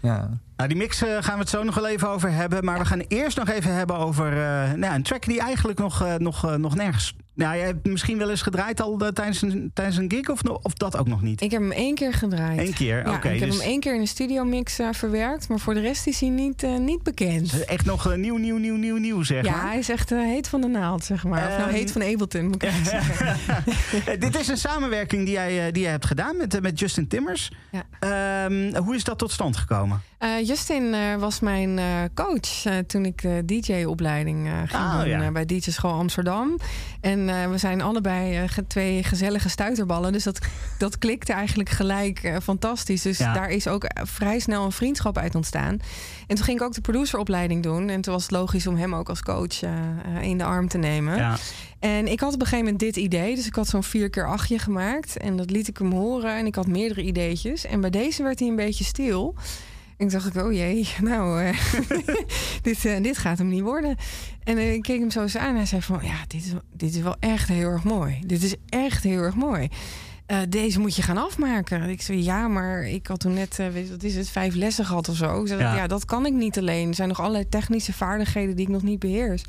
ja. 0.00 0.30
Nou, 0.56 0.68
die 0.68 0.76
mix 0.76 1.02
uh, 1.02 1.16
gaan 1.20 1.34
we 1.34 1.40
het 1.40 1.48
zo 1.48 1.62
nog 1.62 1.74
wel 1.74 1.88
even 1.88 2.08
over 2.08 2.32
hebben. 2.32 2.64
Maar 2.64 2.78
we 2.78 2.84
gaan 2.84 3.00
eerst 3.08 3.36
nog 3.36 3.48
even 3.48 3.74
hebben 3.74 3.96
over 3.96 4.32
uh, 4.32 4.72
nou, 4.72 4.94
een 4.94 5.02
track 5.02 5.24
die 5.24 5.40
eigenlijk 5.40 5.78
nog, 5.78 6.02
uh, 6.02 6.14
nog, 6.14 6.56
nog 6.56 6.74
nergens 6.74 7.14
nou, 7.34 7.56
jij 7.56 7.66
hebt 7.66 7.86
misschien 7.86 8.18
wel 8.18 8.30
eens 8.30 8.42
gedraaid 8.42 8.80
al 8.80 9.02
uh, 9.02 9.08
tijdens, 9.08 9.42
een, 9.42 9.70
tijdens 9.74 9.96
een 9.96 10.10
gig 10.10 10.28
of, 10.28 10.42
of 10.42 10.74
dat 10.74 10.96
ook 10.96 11.08
nog 11.08 11.22
niet? 11.22 11.40
Ik 11.40 11.50
heb 11.50 11.60
hem 11.60 11.70
één 11.70 11.94
keer 11.94 12.12
gedraaid. 12.12 12.58
Eén 12.58 12.74
keer, 12.74 13.00
oké. 13.00 13.10
Okay, 13.10 13.34
ik 13.34 13.40
heb 13.40 13.50
dus... 13.50 13.58
hem 13.58 13.68
één 13.68 13.80
keer 13.80 13.94
in 13.94 14.00
een 14.00 14.06
studiomix 14.06 14.80
uh, 14.80 14.88
verwerkt, 14.92 15.48
maar 15.48 15.58
voor 15.58 15.74
de 15.74 15.80
rest 15.80 16.06
is 16.06 16.20
hij 16.20 16.28
niet, 16.28 16.62
uh, 16.62 16.78
niet 16.78 17.02
bekend. 17.02 17.64
Echt 17.64 17.84
nog 17.84 18.16
nieuw, 18.16 18.36
nieuw, 18.36 18.56
nieuw, 18.56 18.76
nieuw, 18.76 18.96
nieuw, 18.96 19.22
zeg 19.22 19.44
ja, 19.44 19.50
maar. 19.50 19.60
Ja, 19.60 19.66
hij 19.66 19.78
is 19.78 19.88
echt 19.88 20.10
heet 20.10 20.48
van 20.48 20.60
de 20.60 20.66
naald, 20.66 21.04
zeg 21.04 21.24
maar. 21.24 21.42
Of 21.42 21.56
nou 21.56 21.62
ehm, 21.62 21.70
heet 21.70 21.92
van 21.92 22.02
Ableton, 22.02 22.46
moet 22.46 22.62
ik 22.62 22.70
zeggen. 22.84 23.36
Dit 24.20 24.40
is 24.40 24.48
een 24.48 24.56
samenwerking 24.56 25.24
die 25.24 25.34
jij, 25.34 25.72
die 25.72 25.82
jij 25.82 25.90
hebt 25.90 26.06
gedaan 26.06 26.36
met, 26.36 26.60
met 26.60 26.78
Justin 26.78 27.08
Timmers. 27.08 27.50
Ja. 27.70 28.44
Um, 28.44 28.76
hoe 28.76 28.94
is 28.94 29.04
dat 29.04 29.18
tot 29.18 29.30
stand 29.30 29.56
gekomen? 29.56 30.02
Justin 30.44 30.94
was 31.18 31.40
mijn 31.40 31.80
coach 32.14 32.82
toen 32.86 33.04
ik 33.04 33.22
de 33.22 33.42
DJ-opleiding 33.44 34.48
ging 34.66 34.82
oh, 34.82 35.02
doen 35.02 35.32
bij 35.32 35.44
DJ 35.44 35.70
School 35.70 35.92
Amsterdam. 35.92 36.58
En 37.02 37.50
we 37.50 37.58
zijn 37.58 37.80
alle 37.80 38.00
bij 38.00 38.42
uh, 38.42 38.48
twee 38.66 39.02
gezellige 39.02 39.48
stuiterballen. 39.48 40.12
Dus 40.12 40.24
dat, 40.24 40.38
dat 40.78 40.98
klikte 40.98 41.32
eigenlijk 41.32 41.68
gelijk 41.68 42.22
uh, 42.22 42.36
fantastisch. 42.42 43.02
Dus 43.02 43.18
daar 43.18 43.50
is 43.50 43.68
ook 43.68 43.86
vrij 43.94 44.38
snel 44.38 44.64
een 44.64 44.72
vriendschap 44.72 45.18
uit 45.18 45.34
ontstaan. 45.34 45.78
En 46.26 46.36
toen 46.36 46.44
ging 46.44 46.60
ik 46.60 46.66
ook 46.66 46.74
de 46.74 46.80
produceropleiding 46.80 47.62
doen. 47.62 47.88
En 47.88 48.00
toen 48.00 48.12
was 48.12 48.22
het 48.22 48.30
logisch 48.30 48.66
om 48.66 48.76
hem 48.76 48.94
ook 48.94 49.08
als 49.08 49.22
coach 49.22 49.62
in 50.20 50.38
de 50.38 50.44
arm 50.44 50.68
te 50.68 50.78
nemen. 50.78 51.16
Ja. 51.16 51.36
En 51.78 52.06
ik 52.06 52.20
had 52.20 52.34
op 52.34 52.40
een 52.40 52.46
gegeven 52.46 52.64
moment 52.64 52.78
dit 52.78 52.96
idee. 52.96 53.34
Dus 53.34 53.46
ik 53.46 53.54
had 53.54 53.68
zo'n 53.68 53.82
vier 53.82 54.10
keer 54.10 54.26
achtje 54.28 54.58
gemaakt. 54.58 55.16
En 55.16 55.36
dat 55.36 55.50
liet 55.50 55.68
ik 55.68 55.78
hem 55.78 55.92
horen. 55.92 56.36
En 56.36 56.46
ik 56.46 56.54
had 56.54 56.66
meerdere 56.66 57.02
ideetjes. 57.02 57.64
En 57.64 57.80
bij 57.80 57.90
deze 57.90 58.22
werd 58.22 58.38
hij 58.38 58.48
een 58.48 58.56
beetje 58.56 58.84
stil. 58.84 59.34
En 60.02 60.08
dacht 60.08 60.36
ik, 60.36 60.42
oh 60.42 60.52
jee, 60.52 60.88
nou, 61.00 61.42
uh, 61.42 61.58
dit, 62.62 62.84
uh, 62.84 63.02
dit 63.02 63.18
gaat 63.18 63.38
hem 63.38 63.48
niet 63.48 63.62
worden. 63.62 63.96
En 64.44 64.56
uh, 64.56 64.72
ik 64.72 64.82
keek 64.82 64.98
hem 64.98 65.10
zo 65.10 65.22
eens 65.22 65.36
aan 65.36 65.48
en 65.48 65.56
hij 65.56 65.66
zei 65.66 65.82
van, 65.82 66.00
ja, 66.02 66.16
dit 66.26 66.44
is, 66.44 66.52
dit 66.72 66.94
is 66.94 67.00
wel 67.00 67.16
echt 67.20 67.48
heel 67.48 67.68
erg 67.68 67.84
mooi. 67.84 68.18
Dit 68.26 68.42
is 68.42 68.54
echt 68.68 69.02
heel 69.02 69.20
erg 69.20 69.34
mooi. 69.34 69.68
deze 70.48 70.80
moet 70.80 70.96
je 70.96 71.02
gaan 71.02 71.16
afmaken. 71.16 71.82
Ik 71.82 72.02
zei, 72.02 72.22
ja, 72.22 72.48
maar 72.48 72.82
ik 72.82 73.06
had 73.06 73.20
toen 73.20 73.34
net, 73.34 73.56
weet, 73.56 73.90
wat 73.90 74.02
is 74.02 74.16
het, 74.16 74.28
vijf 74.28 74.54
lessen 74.54 74.84
gehad 74.84 75.08
of 75.08 75.16
zo. 75.16 75.40
Ik 75.40 75.48
zei, 75.48 75.60
ja. 75.60 75.76
ja, 75.76 75.86
dat 75.86 76.04
kan 76.04 76.26
ik 76.26 76.32
niet 76.32 76.58
alleen. 76.58 76.88
Er 76.88 76.94
zijn 76.94 77.08
nog 77.08 77.20
allerlei 77.20 77.48
technische 77.48 77.92
vaardigheden 77.92 78.56
die 78.56 78.66
ik 78.66 78.72
nog 78.72 78.82
niet 78.82 78.98
beheers. 78.98 79.44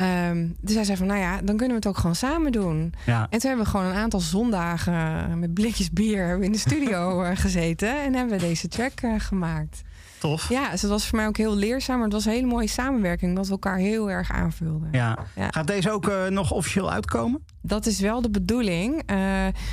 Um, 0.00 0.56
dus 0.60 0.74
hij 0.74 0.84
zei 0.84 0.96
van, 0.96 1.06
nou 1.06 1.20
ja, 1.20 1.36
dan 1.36 1.56
kunnen 1.56 1.68
we 1.68 1.74
het 1.74 1.86
ook 1.86 1.96
gewoon 1.96 2.14
samen 2.14 2.52
doen. 2.52 2.94
Ja. 3.06 3.26
En 3.30 3.38
toen 3.38 3.48
hebben 3.48 3.64
we 3.64 3.70
gewoon 3.70 3.86
een 3.86 3.96
aantal 3.96 4.20
zondagen 4.20 5.38
met 5.38 5.54
blikjes 5.54 5.90
bier 5.90 6.42
in 6.42 6.52
de 6.52 6.58
studio 6.58 7.22
eh, 7.22 7.36
gezeten. 7.36 8.02
En 8.02 8.14
hebben 8.14 8.38
we 8.38 8.46
deze 8.46 8.68
track 8.68 9.02
uh, 9.02 9.14
gemaakt. 9.18 9.82
Tof. 10.20 10.48
Ja, 10.48 10.70
dus 10.70 10.80
dat 10.80 10.90
was 10.90 11.06
voor 11.06 11.18
mij 11.18 11.26
ook 11.26 11.36
heel 11.36 11.56
leerzaam. 11.56 11.94
Maar 11.96 12.04
het 12.04 12.12
was 12.12 12.24
een 12.24 12.32
hele 12.32 12.46
mooie 12.46 12.66
samenwerking, 12.66 13.36
dat 13.36 13.46
we 13.46 13.52
elkaar 13.52 13.76
heel 13.76 14.10
erg 14.10 14.30
aanvulden. 14.30 14.88
Ja. 14.92 15.18
Gaat 15.36 15.66
deze 15.66 15.90
ook 15.90 16.08
uh, 16.08 16.26
nog 16.26 16.52
officieel 16.52 16.90
uitkomen? 16.90 17.44
Dat 17.62 17.86
is 17.86 18.00
wel 18.00 18.22
de 18.22 18.30
bedoeling. 18.30 18.94
Uh, 18.94 19.16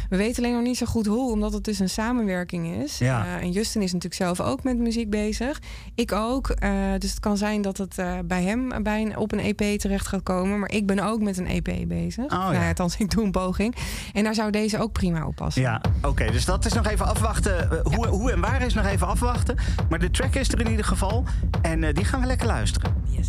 we 0.10 0.18
weten 0.18 0.44
alleen 0.44 0.56
nog 0.56 0.64
niet 0.64 0.78
zo 0.78 0.86
goed 0.86 1.06
hoe, 1.06 1.32
omdat 1.32 1.54
het 1.54 1.64
dus 1.64 1.80
een 1.80 1.90
samenwerking 1.90 2.84
is. 2.84 2.98
Ja. 2.98 3.26
Uh, 3.26 3.34
en 3.34 3.52
Justin 3.52 3.82
is 3.82 3.94
natuurlijk 3.94 4.22
zelf 4.22 4.42
ook 4.42 4.64
met 4.64 4.78
muziek 4.78 5.10
bezig. 5.10 5.62
Ik 5.96 6.12
ook. 6.12 6.56
dus 6.98 7.10
het 7.10 7.20
kan 7.20 7.38
zijn 7.38 7.62
dat 7.62 7.78
het 7.78 7.96
bij 8.26 8.44
hem 8.44 8.84
bij 8.84 9.02
een, 9.02 9.18
op 9.18 9.32
een 9.32 9.40
EP 9.40 9.80
terecht 9.80 10.08
gaat 10.08 10.24
komen. 10.24 10.60
Maar 10.60 10.72
ik 10.72 10.86
ben 10.86 11.00
ook 11.00 11.22
met 11.22 11.38
een 11.38 11.48
EP 11.48 11.88
bezig. 11.88 12.24
Oh, 12.24 12.30
ja. 12.30 12.52
nou, 12.52 12.68
althans, 12.68 12.98
ik 12.98 13.12
doe 13.12 13.24
een 13.24 13.32
poging. 13.32 13.76
En 14.14 14.24
daar 14.24 14.36
zou 14.36 14.52
deze 14.52 14.80
ook 14.80 14.92
prima 14.92 15.26
op 15.26 15.36
passen. 15.36 15.62
Ja, 15.62 15.82
oké. 16.02 16.32
dus 16.32 16.46
dat 16.46 16.66
is 16.66 16.74
nog 16.74 16.88
even 16.88 17.06
afwachten. 17.06 17.82
hoe, 17.84 18.08
hoe 18.08 18.32
en 18.32 18.40
waar 18.40 18.62
is 18.62 18.74
nog 18.74 18.86
even 18.86 19.08
afwachten. 19.08 19.58
Maar 19.90 20.00
de 20.00 20.12
track 20.12 20.36
is 20.40 20.52
er 20.52 20.60
in 20.60 20.70
ieder 20.70 20.86
geval. 20.86 21.24
En 21.62 21.84
uh, 21.84 21.94
die 21.94 22.06
gaan 22.06 22.22
we 22.22 22.28
lekker 22.28 22.48
luisteren. 22.48 22.94
Yes. 23.10 23.28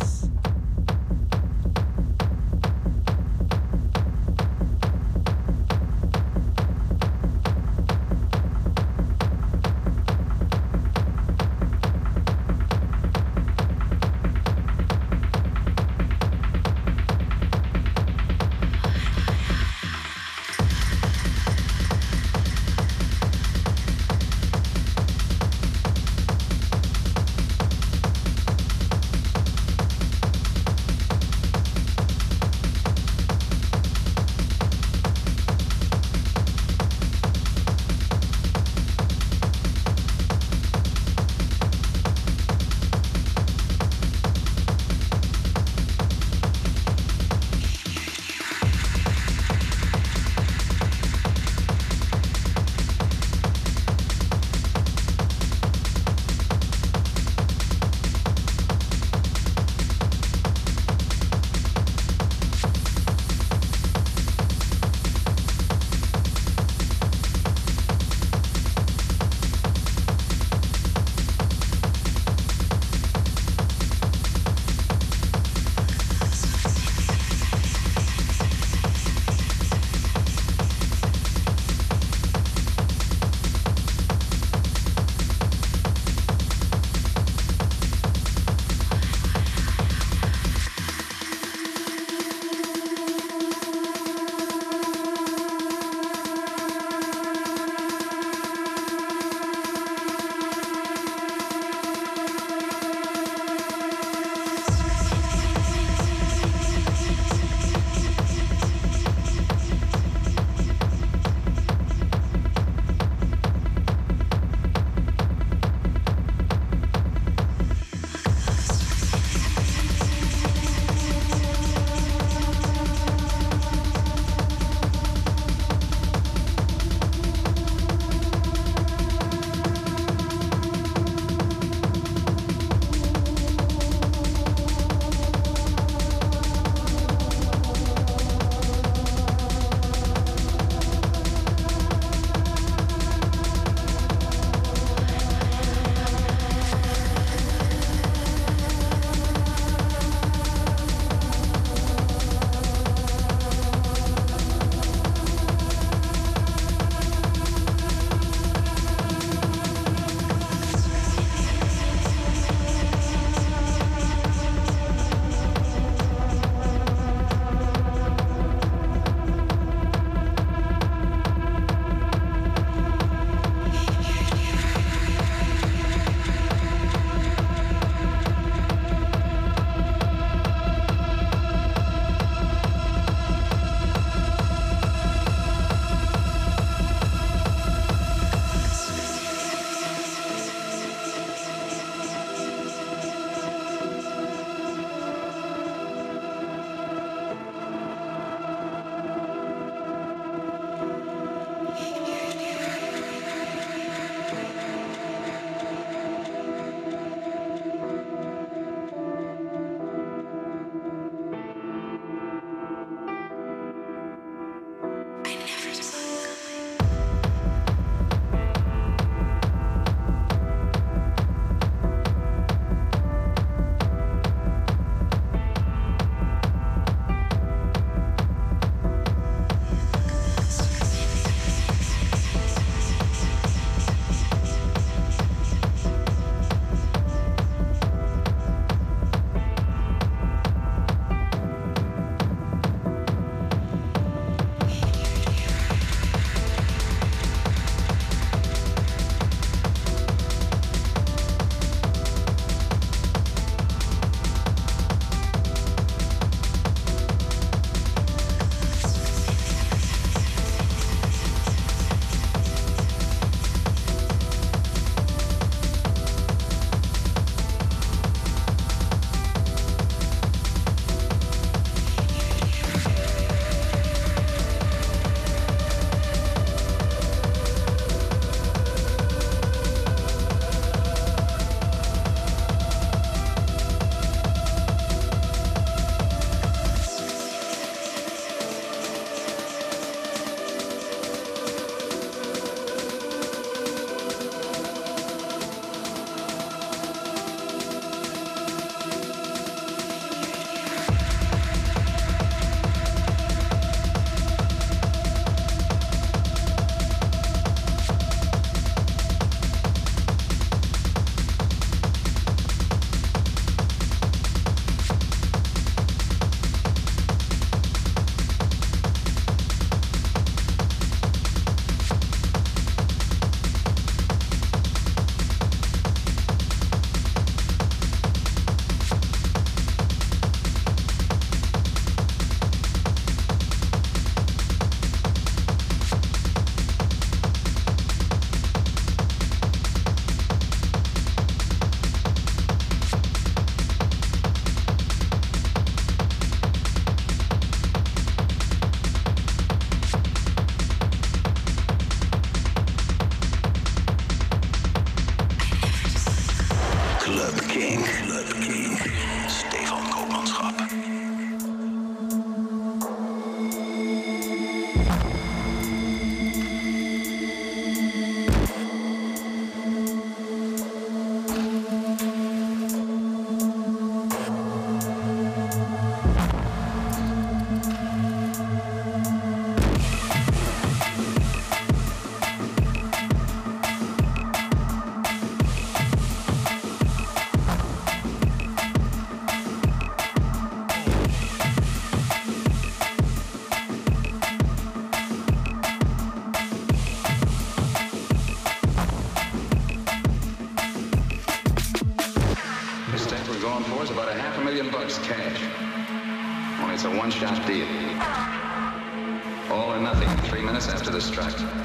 after 410.67 410.91
this 410.91 411.09
track. 411.09 411.58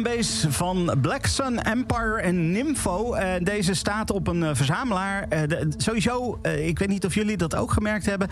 Strike. 0.00 0.16
Base 0.16 0.52
van 0.52 0.98
Black 1.00 1.26
Sun 1.26 1.62
Empire 1.62 2.20
en 2.20 2.52
Nympho. 2.52 3.16
Uh, 3.16 3.32
deze 3.42 3.74
staat 3.74 4.10
op 4.10 4.26
een 4.26 4.42
uh, 4.42 4.50
verzamelaar. 4.52 5.28
De, 5.28 5.68
sowieso, 5.76 6.38
ik 6.42 6.78
weet 6.78 6.88
niet 6.88 7.04
of 7.04 7.14
jullie 7.14 7.36
dat 7.36 7.54
ook 7.54 7.72
gemerkt 7.72 8.06
hebben. 8.06 8.28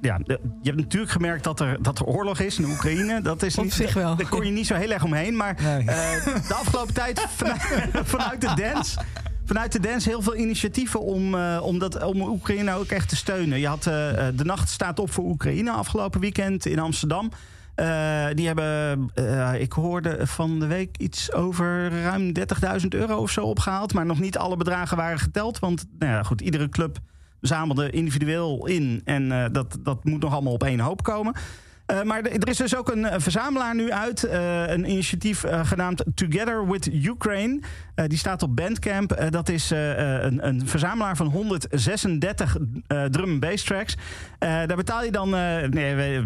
ja, 0.00 0.20
je 0.26 0.38
hebt 0.62 0.76
natuurlijk 0.76 1.12
gemerkt 1.12 1.44
dat 1.44 1.60
er, 1.60 1.82
dat 1.82 1.98
er 1.98 2.04
oorlog 2.04 2.40
is 2.40 2.58
in 2.58 2.64
Oekraïne. 2.64 3.22
Dat 3.22 3.42
is 3.42 3.58
op 3.58 3.70
zich 3.70 3.94
wel. 3.94 4.16
Daar 4.16 4.28
kon 4.28 4.44
je 4.44 4.52
niet 4.52 4.66
zo 4.66 4.74
heel 4.74 4.90
erg 4.90 5.04
omheen. 5.04 5.36
Maar 5.36 5.56
nee. 5.62 5.84
de 5.84 6.54
afgelopen 6.54 6.94
tijd 6.94 7.20
vanuit, 7.36 7.60
vanuit 7.92 8.40
de 8.40 8.54
dance 8.54 8.98
vanuit 9.48 9.72
de 9.72 9.80
dance 9.80 10.08
heel 10.08 10.22
veel 10.22 10.36
initiatieven 10.36 11.00
om, 11.00 11.34
uh, 11.34 11.60
om, 11.62 11.78
dat, 11.78 12.02
om 12.02 12.22
Oekraïne 12.22 12.74
ook 12.74 12.86
echt 12.86 13.08
te 13.08 13.16
steunen. 13.16 13.60
Je 13.60 13.66
had, 13.66 13.86
uh, 13.86 13.92
de 14.34 14.44
nacht 14.44 14.68
staat 14.68 14.98
op 14.98 15.12
voor 15.12 15.24
Oekraïne 15.24 15.70
afgelopen 15.70 16.20
weekend 16.20 16.66
in 16.66 16.78
Amsterdam. 16.78 17.30
Uh, 17.80 18.26
die 18.34 18.46
hebben, 18.46 19.10
uh, 19.14 19.60
ik 19.60 19.72
hoorde 19.72 20.26
van 20.26 20.60
de 20.60 20.66
week 20.66 20.96
iets 20.96 21.32
over 21.32 21.90
ruim 22.02 22.32
30.000 22.80 22.86
euro 22.88 23.16
of 23.16 23.30
zo 23.30 23.44
opgehaald. 23.44 23.94
Maar 23.94 24.06
nog 24.06 24.20
niet 24.20 24.38
alle 24.38 24.56
bedragen 24.56 24.96
waren 24.96 25.18
geteld. 25.18 25.58
Want 25.58 25.84
nou 25.98 26.12
ja, 26.12 26.22
goed, 26.22 26.40
iedere 26.40 26.68
club 26.68 26.98
zamelde 27.40 27.90
individueel 27.90 28.66
in. 28.66 29.00
En 29.04 29.24
uh, 29.24 29.44
dat, 29.52 29.78
dat 29.80 30.04
moet 30.04 30.20
nog 30.20 30.32
allemaal 30.32 30.52
op 30.52 30.62
één 30.62 30.80
hoop 30.80 31.02
komen. 31.02 31.34
maar 32.04 32.22
er 32.22 32.48
is 32.48 32.56
dus 32.56 32.76
ook 32.76 32.90
een 32.90 33.20
verzamelaar 33.20 33.74
nu 33.74 33.92
uit. 33.92 34.28
een 34.68 34.90
initiatief 34.90 35.44
genaamd 35.62 36.04
Together 36.14 36.68
with 36.68 36.86
Ukraine. 36.92 37.60
die 38.06 38.18
staat 38.18 38.42
op 38.42 38.56
Bandcamp. 38.56 39.26
dat 39.30 39.48
is 39.48 39.70
een, 39.70 40.46
een, 40.46 40.68
verzamelaar 40.68 41.16
van 41.16 41.26
136 41.26 42.56
drum 43.10 43.30
and 43.30 43.40
bass 43.40 43.64
tracks. 43.64 43.96
daar 44.38 44.76
betaal 44.76 45.04
je 45.04 45.10
dan... 45.10 45.30
nee, 45.70 46.24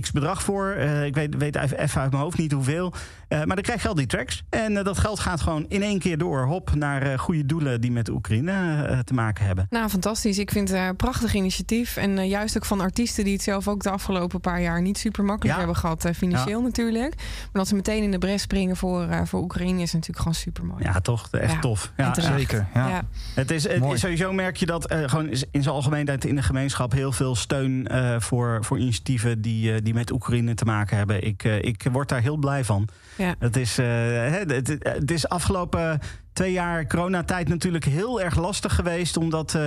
x 0.00 0.12
bedrag 0.12 0.42
voor. 0.42 0.70
ik 1.04 1.14
weet, 1.14 1.36
weet 1.36 1.56
even 1.56 2.00
uit 2.00 2.10
mijn 2.10 2.22
hoofd 2.22 2.38
niet 2.38 2.52
hoeveel. 2.52 2.92
maar 3.28 3.46
dan 3.46 3.62
krijg 3.62 3.82
je 3.82 3.88
al 3.88 3.94
die 3.94 4.06
tracks. 4.06 4.42
En 4.48 4.74
dat 4.74 4.98
geld 4.98 5.20
gaat 5.20 5.40
gewoon 5.40 5.64
in 5.68 5.82
één 5.82 5.98
keer 5.98 6.18
door. 6.18 6.44
Hop, 6.44 6.74
naar 6.74 7.18
goede 7.18 7.46
doelen 7.46 7.80
die 7.80 7.90
met 7.92 8.08
Oekraïne 8.08 9.02
te 9.04 9.14
maken 9.14 9.46
hebben. 9.46 9.66
Nou, 9.70 9.88
fantastisch. 9.88 10.38
Ik 10.38 10.50
vind 10.50 10.68
het 10.68 10.78
een 10.78 10.96
prachtig 10.96 11.34
initiatief. 11.34 11.96
En 11.96 12.28
juist 12.28 12.56
ook 12.56 12.64
van 12.64 12.80
artiesten 12.80 13.24
die 13.24 13.32
het 13.32 13.42
zelf 13.42 13.68
ook 13.68 13.82
de 13.82 13.90
afgelopen 13.90 14.40
paar 14.40 14.60
jaar 14.60 14.82
niet 14.82 14.98
super 14.98 15.24
makkelijk 15.24 15.58
hebben 15.58 15.76
gehad. 15.76 16.10
financieel 16.14 16.62
natuurlijk. 16.62 17.14
Maar 17.16 17.48
dat 17.52 17.68
ze 17.68 17.74
meteen 17.74 18.02
in 18.02 18.10
de 18.10 18.18
bres 18.18 18.42
springen 18.42 18.76
voor, 18.76 19.26
voor 19.26 19.40
Oekraïne 19.40 19.82
is 19.82 19.92
natuurlijk 19.92 20.18
gewoon 20.18 20.34
super 20.34 20.64
mooi. 20.64 20.84
Ja, 20.84 21.00
toch? 21.00 21.28
Echt 21.30 21.60
tof. 21.60 21.92
Ja, 21.96 22.14
zeker. 22.14 22.66
Ja. 22.74 23.02
Het 23.34 23.50
is, 23.50 23.68
het, 23.68 23.82
sowieso 23.94 24.32
merk 24.32 24.56
je 24.56 24.66
dat 24.66 24.94
gewoon 25.06 25.28
in 25.28 25.62
zijn 25.62 25.74
algemeenheid 25.74 26.24
in 26.24 26.36
de 26.36 26.42
gemeenschap 26.42 26.92
heel 26.92 27.12
veel 27.12 27.34
steun 27.34 27.88
voor, 28.18 28.64
voor 28.64 28.78
initiatieven 28.78 29.40
die, 29.42 29.51
die 29.82 29.94
met 29.94 30.12
Oekraïne 30.12 30.54
te 30.54 30.64
maken 30.64 30.96
hebben. 30.96 31.26
Ik, 31.26 31.42
ik 31.44 31.86
word 31.92 32.08
daar 32.08 32.20
heel 32.20 32.36
blij 32.36 32.64
van. 32.64 32.88
Ja. 33.16 33.34
Het, 33.38 33.56
is, 33.56 33.76
het, 33.76 34.66
het 34.82 35.10
is 35.10 35.28
afgelopen 35.28 36.00
twee 36.32 36.52
jaar 36.52 36.86
coronatijd 36.86 37.48
natuurlijk 37.48 37.84
heel 37.84 38.20
erg 38.20 38.36
lastig 38.36 38.74
geweest. 38.74 39.16
Omdat 39.16 39.58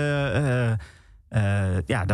ja, 1.85 2.05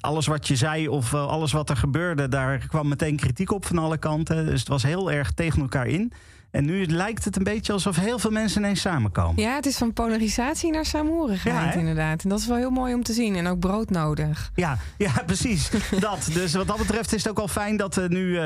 alles 0.00 0.26
wat 0.26 0.48
je 0.48 0.56
zei 0.56 0.88
of 0.88 1.14
alles 1.14 1.52
wat 1.52 1.70
er 1.70 1.76
gebeurde, 1.76 2.28
daar 2.28 2.58
kwam 2.58 2.88
meteen 2.88 3.16
kritiek 3.16 3.52
op 3.52 3.66
van 3.66 3.78
alle 3.78 3.98
kanten. 3.98 4.46
Dus 4.46 4.60
het 4.60 4.68
was 4.68 4.82
heel 4.82 5.12
erg 5.12 5.32
tegen 5.32 5.60
elkaar 5.60 5.86
in. 5.86 6.12
En 6.52 6.64
nu 6.64 6.86
lijkt 6.86 7.24
het 7.24 7.36
een 7.36 7.44
beetje 7.44 7.72
alsof 7.72 7.96
heel 7.96 8.18
veel 8.18 8.30
mensen 8.30 8.62
ineens 8.62 8.80
samenkomen. 8.80 9.42
Ja, 9.42 9.54
het 9.54 9.66
is 9.66 9.76
van 9.76 9.92
polarisatie 9.92 10.70
naar 10.72 10.84
samenhorigheid 10.84 11.74
ja, 11.74 11.80
inderdaad. 11.80 12.22
En 12.22 12.28
dat 12.28 12.38
is 12.38 12.46
wel 12.46 12.56
heel 12.56 12.70
mooi 12.70 12.94
om 12.94 13.02
te 13.02 13.12
zien. 13.12 13.36
En 13.36 13.46
ook 13.46 13.58
brood 13.58 13.90
nodig. 13.90 14.50
Ja, 14.54 14.78
ja 14.98 15.12
precies. 15.26 15.70
dat. 16.00 16.28
Dus 16.32 16.54
wat 16.54 16.66
dat 16.66 16.78
betreft 16.78 17.12
is 17.12 17.22
het 17.22 17.32
ook 17.32 17.38
al 17.38 17.48
fijn 17.48 17.76
dat 17.76 17.96
er 17.96 18.08
nu 18.08 18.40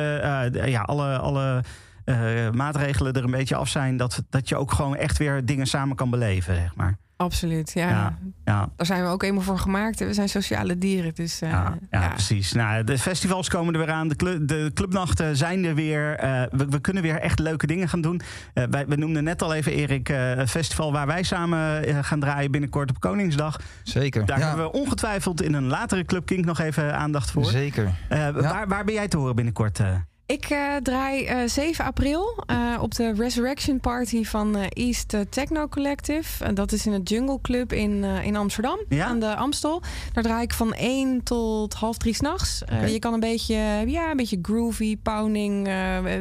ja, 0.53 0.81
alle... 0.81 1.19
alle 1.19 1.65
uh, 2.07 2.51
maatregelen 2.51 3.13
er 3.13 3.25
een 3.25 3.31
beetje 3.31 3.57
af 3.57 3.69
zijn, 3.69 3.97
dat, 3.97 4.23
dat 4.31 4.49
je 4.49 4.57
ook 4.57 4.73
gewoon 4.73 4.97
echt 4.97 5.19
weer 5.19 5.45
dingen 5.45 5.67
samen 5.67 5.97
kan 5.97 6.11
beleven, 6.11 6.55
zeg 6.55 6.75
maar. 6.75 6.99
Absoluut, 7.17 7.73
ja. 7.73 7.89
ja, 7.89 8.19
ja. 8.45 8.69
Daar 8.77 8.87
zijn 8.87 9.03
we 9.03 9.09
ook 9.09 9.23
eenmaal 9.23 9.43
voor 9.43 9.59
gemaakt. 9.59 9.99
We 9.99 10.15
zijn 10.15 10.29
sociale 10.29 10.79
dieren, 10.79 11.15
dus... 11.15 11.43
Uh, 11.43 11.51
ja, 11.51 11.79
ja, 11.91 12.09
precies. 12.09 12.53
Nou, 12.53 12.85
de 12.85 12.99
festivals 12.99 13.49
komen 13.49 13.75
er 13.75 13.81
weer 13.81 13.91
aan. 13.91 14.09
De, 14.09 14.45
de 14.45 14.71
clubnachten 14.75 15.37
zijn 15.37 15.65
er 15.65 15.75
weer. 15.75 16.25
Uh, 16.25 16.43
we, 16.51 16.67
we, 16.69 16.81
kunnen 16.81 17.03
weer 17.03 17.21
echt 17.21 17.39
leuke 17.39 17.67
dingen 17.67 17.89
gaan 17.89 18.01
doen. 18.01 18.21
Uh, 18.55 18.65
wij, 18.71 18.87
we 18.87 18.97
noemden 18.97 19.25
net 19.25 19.43
al 19.43 19.55
even, 19.55 19.73
Erik, 19.73 20.09
een 20.09 20.49
festival 20.49 20.93
waar 20.93 21.07
wij 21.07 21.23
samen 21.23 22.05
gaan 22.05 22.21
draaien 22.21 22.51
binnenkort 22.51 22.91
op 22.91 23.01
Koningsdag. 23.01 23.61
Zeker. 23.83 24.27
Daar 24.27 24.41
hebben 24.41 24.65
we 24.65 24.73
ongetwijfeld 24.73 25.43
in 25.43 25.55
een 25.55 25.67
latere 25.67 26.05
Club 26.05 26.27
Kink 26.27 26.45
nog 26.45 26.61
even 26.61 26.97
aandacht 26.97 27.31
voor. 27.31 27.45
Zeker. 27.45 27.91
Waar, 28.09 28.69
waar 28.69 28.85
ben 28.85 28.95
jij 28.95 29.09
te 29.09 29.17
horen 29.17 29.35
binnenkort? 29.35 29.81
Ik 30.27 30.51
uh, 30.51 30.77
draai 30.83 31.43
uh, 31.43 31.49
7 31.49 31.85
april 31.85 32.45
uh, 32.51 32.83
op 32.83 32.95
de 32.95 33.13
Resurrection 33.17 33.81
Party 33.81 34.25
van 34.25 34.57
East 34.57 35.17
Techno 35.31 35.69
Collective. 35.69 36.53
dat 36.53 36.73
is 36.73 36.87
in 36.87 36.93
het 36.93 37.09
Jungle 37.09 37.41
Club 37.43 37.73
in, 37.73 38.05
in 38.05 38.37
Amsterdam, 38.37 38.79
ja? 38.89 39.07
aan 39.07 39.19
de 39.19 39.35
Amstel. 39.37 39.83
Daar 40.13 40.23
draai 40.23 40.43
ik 40.43 40.53
van 40.53 40.75
1 40.75 41.23
tot 41.23 41.75
half 41.75 41.97
3 41.97 42.15
s'nachts. 42.15 42.63
Okay. 42.63 42.93
Je 42.93 42.99
kan 42.99 43.13
een 43.13 43.21
beetje, 43.21 43.55
ja, 43.87 44.11
een 44.11 44.17
beetje 44.17 44.39
groovy, 44.43 44.97
pounding, 44.97 45.69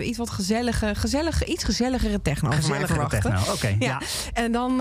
iets 0.02 0.18
wat 0.18 0.30
gezellige, 0.30 0.96
gezellige, 0.96 1.46
iets 1.46 1.64
gezelligere 1.64 2.22
techno 2.22 2.50
gezelligere 2.50 3.08
techno, 3.08 3.40
oké. 3.40 3.52
Okay, 3.52 3.76
ja. 3.80 3.88
ja. 3.88 4.02
En 4.34 4.52
dan 4.52 4.76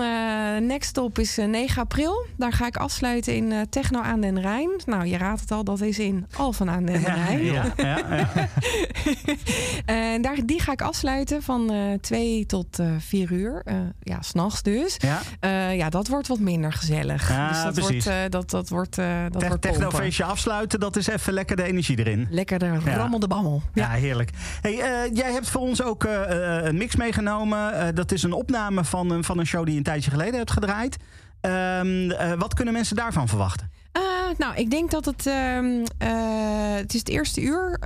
next 0.67 0.89
stop 0.89 1.19
is 1.19 1.35
9 1.35 1.81
april. 1.81 2.25
Daar 2.37 2.53
ga 2.53 2.67
ik 2.67 2.77
afsluiten 2.77 3.35
in 3.35 3.67
Techno 3.69 4.01
aan 4.01 4.21
den 4.21 4.41
Rijn. 4.41 4.69
Nou, 4.85 5.05
je 5.05 5.17
raadt 5.17 5.41
het 5.41 5.51
al, 5.51 5.63
dat 5.63 5.81
is 5.81 5.99
in 5.99 6.25
Alphen 6.37 6.69
aan 6.69 6.85
den 6.85 7.03
Rijn. 7.03 7.43
Ja, 7.43 7.73
ja, 7.75 7.97
ja. 8.09 8.29
en 9.85 10.21
daar, 10.21 10.37
die 10.45 10.61
ga 10.61 10.71
ik 10.71 10.81
afsluiten 10.81 11.41
van 11.41 11.73
uh, 11.73 11.93
twee 12.01 12.45
tot 12.45 12.79
uh, 12.79 12.87
vier 12.99 13.31
uur. 13.31 13.61
Uh, 13.65 13.75
ja, 13.99 14.21
s'nachts 14.21 14.61
dus. 14.61 14.97
Ja. 14.97 15.21
ja, 15.71 15.89
dat 15.89 16.07
wordt 16.07 16.27
wat 16.27 16.39
minder 16.39 16.73
gezellig. 16.73 17.29
Ja, 17.29 17.47
dus 17.47 17.63
dat 17.63 17.73
precies. 17.73 18.05
wordt, 18.05 18.31
dat, 18.31 18.49
dat 18.49 18.69
wordt, 18.69 18.95
dat 18.95 19.31
Te 19.31 19.47
wordt 19.47 19.61
Technofeestje 19.61 20.23
afsluiten, 20.23 20.79
dat 20.79 20.95
is 20.95 21.07
even 21.07 21.33
lekker 21.33 21.55
de 21.55 21.63
energie 21.63 21.99
erin. 21.99 22.27
Lekker 22.29 22.59
de 22.59 22.79
rammel 22.79 23.19
de 23.19 23.27
bammel. 23.27 23.61
Ja, 23.73 23.89
heerlijk. 23.89 24.29
Hey, 24.61 24.75
jij 25.13 25.31
hebt 25.31 25.49
voor 25.49 25.61
ons 25.61 25.83
ook 25.83 26.03
een 26.03 26.77
mix 26.77 26.95
meegenomen. 26.95 27.95
dat 27.95 28.11
is 28.11 28.23
een 28.23 28.33
opname 28.33 28.83
van, 28.83 29.23
van 29.23 29.39
een 29.39 29.47
show 29.47 29.63
die 29.63 29.71
je 29.71 29.77
een 29.77 29.83
tijdje 29.83 30.11
geleden 30.11 30.35
hebt 30.35 30.51
gedraaid. 30.51 30.97
Um, 31.41 32.37
wat 32.37 32.53
kunnen 32.53 32.73
mensen 32.73 32.95
daarvan 32.95 33.27
verwachten? 33.27 33.71
Uh, 33.97 34.01
nou, 34.37 34.55
ik 34.55 34.69
denk 34.69 34.91
dat 34.91 35.05
het. 35.05 35.25
Uh, 35.25 35.63
uh, 35.63 35.81
het 36.75 36.93
is 36.93 36.99
het 36.99 37.09
eerste 37.09 37.41
uur. 37.41 37.79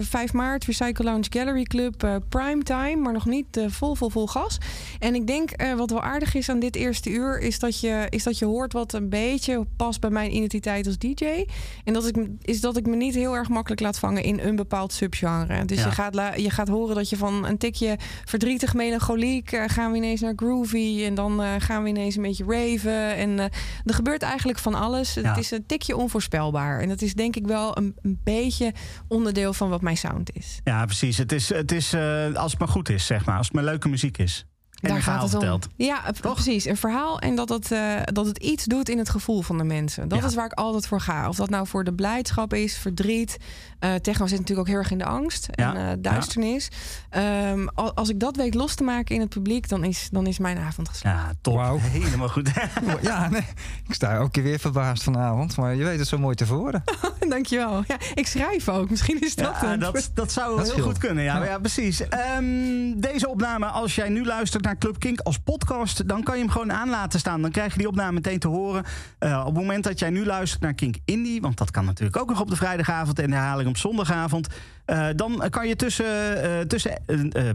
5 0.00 0.32
maart, 0.32 0.64
Recycle 0.64 1.04
Lounge 1.04 1.26
Gallery 1.30 1.62
Club. 1.62 2.20
prime 2.28 2.62
time, 2.62 2.96
maar 2.96 3.12
nog 3.12 3.26
niet 3.26 3.60
vol, 3.66 3.94
vol, 3.94 4.10
vol 4.10 4.26
gas. 4.26 4.58
En 4.98 5.14
ik 5.14 5.26
denk 5.26 5.50
wat 5.76 5.90
wel 5.90 6.02
aardig 6.02 6.34
is 6.34 6.48
aan 6.48 6.58
dit 6.58 6.76
eerste 6.76 7.10
uur. 7.10 7.40
Is 7.40 7.58
dat, 7.58 7.80
je, 7.80 8.06
is 8.10 8.22
dat 8.22 8.38
je 8.38 8.44
hoort 8.44 8.72
wat 8.72 8.92
een 8.92 9.08
beetje 9.08 9.66
past 9.76 10.00
bij 10.00 10.10
mijn 10.10 10.36
identiteit 10.36 10.86
als 10.86 10.98
DJ. 10.98 11.44
En 11.84 11.92
dat 11.92 12.06
ik, 12.06 12.28
is 12.42 12.60
dat 12.60 12.76
ik 12.76 12.86
me 12.86 12.96
niet 12.96 13.14
heel 13.14 13.36
erg 13.36 13.48
makkelijk 13.48 13.80
laat 13.80 13.98
vangen 13.98 14.22
in 14.22 14.38
een 14.40 14.56
bepaald 14.56 14.92
subgenre. 14.92 15.64
Dus 15.64 15.82
je, 15.82 15.90
gaat 15.90 16.14
je 16.36 16.50
gaat 16.50 16.68
horen 16.68 16.94
dat 16.94 17.08
je 17.08 17.16
van 17.16 17.46
een 17.46 17.58
tikje 17.58 17.98
verdrietig, 18.24 18.74
melancholiek. 18.74 19.62
gaan 19.66 19.90
we 19.90 19.96
ineens 19.96 20.20
naar 20.20 20.32
groovy. 20.36 21.04
En 21.04 21.14
dan 21.14 21.42
gaan 21.58 21.82
we 21.82 21.88
ineens 21.88 22.16
een 22.16 22.22
beetje 22.22 22.44
raven. 22.48 23.16
En 23.16 23.38
er 23.84 23.94
gebeurt 23.94 24.22
eigenlijk 24.22 24.58
van 24.58 24.74
alles. 24.74 25.14
Ja 25.14 25.35
het 25.36 25.44
is 25.44 25.50
een 25.50 25.66
tikje 25.66 25.96
onvoorspelbaar. 25.96 26.80
En 26.80 26.88
dat 26.88 27.02
is 27.02 27.14
denk 27.14 27.36
ik 27.36 27.46
wel 27.46 27.76
een, 27.78 27.96
een 28.02 28.20
beetje 28.24 28.74
onderdeel 29.08 29.52
van 29.52 29.68
wat 29.68 29.80
mijn 29.80 29.96
sound 29.96 30.36
is. 30.36 30.60
Ja, 30.64 30.84
precies. 30.84 31.18
Het 31.18 31.32
is, 31.32 31.48
het 31.48 31.72
is 31.72 31.94
uh, 31.94 32.34
als 32.34 32.50
het 32.50 32.60
maar 32.60 32.68
goed 32.68 32.88
is, 32.88 33.06
zeg 33.06 33.24
maar. 33.24 33.36
Als 33.36 33.46
het 33.46 33.54
maar 33.54 33.64
leuke 33.64 33.88
muziek 33.88 34.18
is. 34.18 34.46
En 34.80 34.90
Daar 34.90 35.02
gaat 35.02 35.32
het. 35.32 35.50
Om. 35.50 35.60
Ja, 35.76 36.12
Toch? 36.20 36.34
precies. 36.34 36.64
Een 36.64 36.76
verhaal 36.76 37.18
en 37.18 37.34
dat 37.34 37.48
het, 37.48 37.70
uh, 37.70 38.00
dat 38.04 38.26
het 38.26 38.38
iets 38.38 38.64
doet 38.64 38.88
in 38.88 38.98
het 38.98 39.08
gevoel 39.08 39.42
van 39.42 39.58
de 39.58 39.64
mensen. 39.64 40.08
Dat 40.08 40.18
ja. 40.18 40.26
is 40.26 40.34
waar 40.34 40.44
ik 40.44 40.52
altijd 40.52 40.86
voor 40.86 41.00
ga. 41.00 41.28
Of 41.28 41.36
dat 41.36 41.50
nou 41.50 41.66
voor 41.66 41.84
de 41.84 41.94
blijdschap 41.94 42.54
is, 42.54 42.78
verdriet. 42.78 43.36
Uh, 43.80 43.94
techno 43.94 44.26
zit 44.26 44.38
natuurlijk 44.38 44.68
ook 44.68 44.74
heel 44.74 44.82
erg 44.82 44.90
in 44.90 44.98
de 44.98 45.04
angst 45.04 45.48
en 45.48 45.72
ja. 45.74 45.90
uh, 45.90 45.96
duisternis. 45.98 46.68
Ja. 47.10 47.50
Um, 47.50 47.68
als 47.68 48.08
ik 48.08 48.20
dat 48.20 48.36
weet 48.36 48.54
los 48.54 48.74
te 48.74 48.84
maken 48.84 49.14
in 49.14 49.20
het 49.20 49.30
publiek, 49.30 49.68
dan 49.68 49.84
is, 49.84 50.08
dan 50.10 50.26
is 50.26 50.38
mijn 50.38 50.58
avond 50.58 50.88
geslaagd. 50.88 51.26
Ja, 51.26 51.32
top. 51.40 51.54
Wow. 51.54 51.80
Helemaal 52.02 52.28
goed. 52.28 52.50
ja, 53.02 53.28
nee. 53.28 53.46
ik 53.86 53.94
sta 53.94 54.14
elke 54.14 54.30
keer 54.30 54.42
weer 54.42 54.58
verbaasd 54.58 55.02
vanavond. 55.02 55.56
Maar 55.56 55.74
je 55.74 55.84
weet 55.84 55.98
het 55.98 56.08
zo 56.08 56.18
mooi 56.18 56.34
te 56.34 56.46
voren. 56.46 56.84
Dankjewel. 57.28 57.84
Ja, 57.86 57.96
ik 58.14 58.26
schrijf 58.26 58.68
ook. 58.68 58.90
Misschien 58.90 59.20
is 59.20 59.34
dat 59.34 59.54
ja, 59.60 59.76
dat, 59.76 60.10
dat 60.14 60.32
zou 60.32 60.56
dat 60.56 60.74
heel 60.74 60.84
goed 60.84 60.98
kunnen. 60.98 61.24
Ja, 61.24 61.44
ja. 61.44 61.58
precies. 61.58 62.02
Um, 62.36 63.00
deze 63.00 63.28
opname, 63.28 63.66
als 63.66 63.94
jij 63.94 64.08
nu 64.08 64.24
luistert 64.24 64.64
naar 64.64 64.78
Club 64.78 64.98
Kink 64.98 65.20
als 65.20 65.38
podcast, 65.38 66.08
dan 66.08 66.22
kan 66.22 66.34
je 66.34 66.42
hem 66.42 66.50
gewoon 66.50 66.72
aan 66.72 66.90
laten 66.90 67.18
staan. 67.18 67.42
Dan 67.42 67.50
krijg 67.50 67.72
je 67.72 67.78
die 67.78 67.88
opname 67.88 68.12
meteen 68.12 68.38
te 68.38 68.48
horen. 68.48 68.84
Uh, 69.20 69.38
op 69.40 69.46
het 69.46 69.54
moment 69.54 69.84
dat 69.84 69.98
jij 69.98 70.10
nu 70.10 70.24
luistert 70.24 70.62
naar 70.62 70.74
Kink 70.74 70.96
Indie, 71.04 71.40
want 71.40 71.58
dat 71.58 71.70
kan 71.70 71.84
natuurlijk 71.84 72.16
ook 72.16 72.28
nog 72.28 72.40
op 72.40 72.50
de 72.50 72.56
vrijdagavond 72.56 73.18
en 73.18 73.30
de 73.30 73.36
herhaling 73.36 73.65
op 73.68 73.76
zondagavond. 73.76 74.48
Uh, 74.86 75.06
dan 75.16 75.46
kan 75.50 75.68
je 75.68 75.76
tussen, 75.76 76.06
uh, 76.44 76.60
tussen 76.60 77.02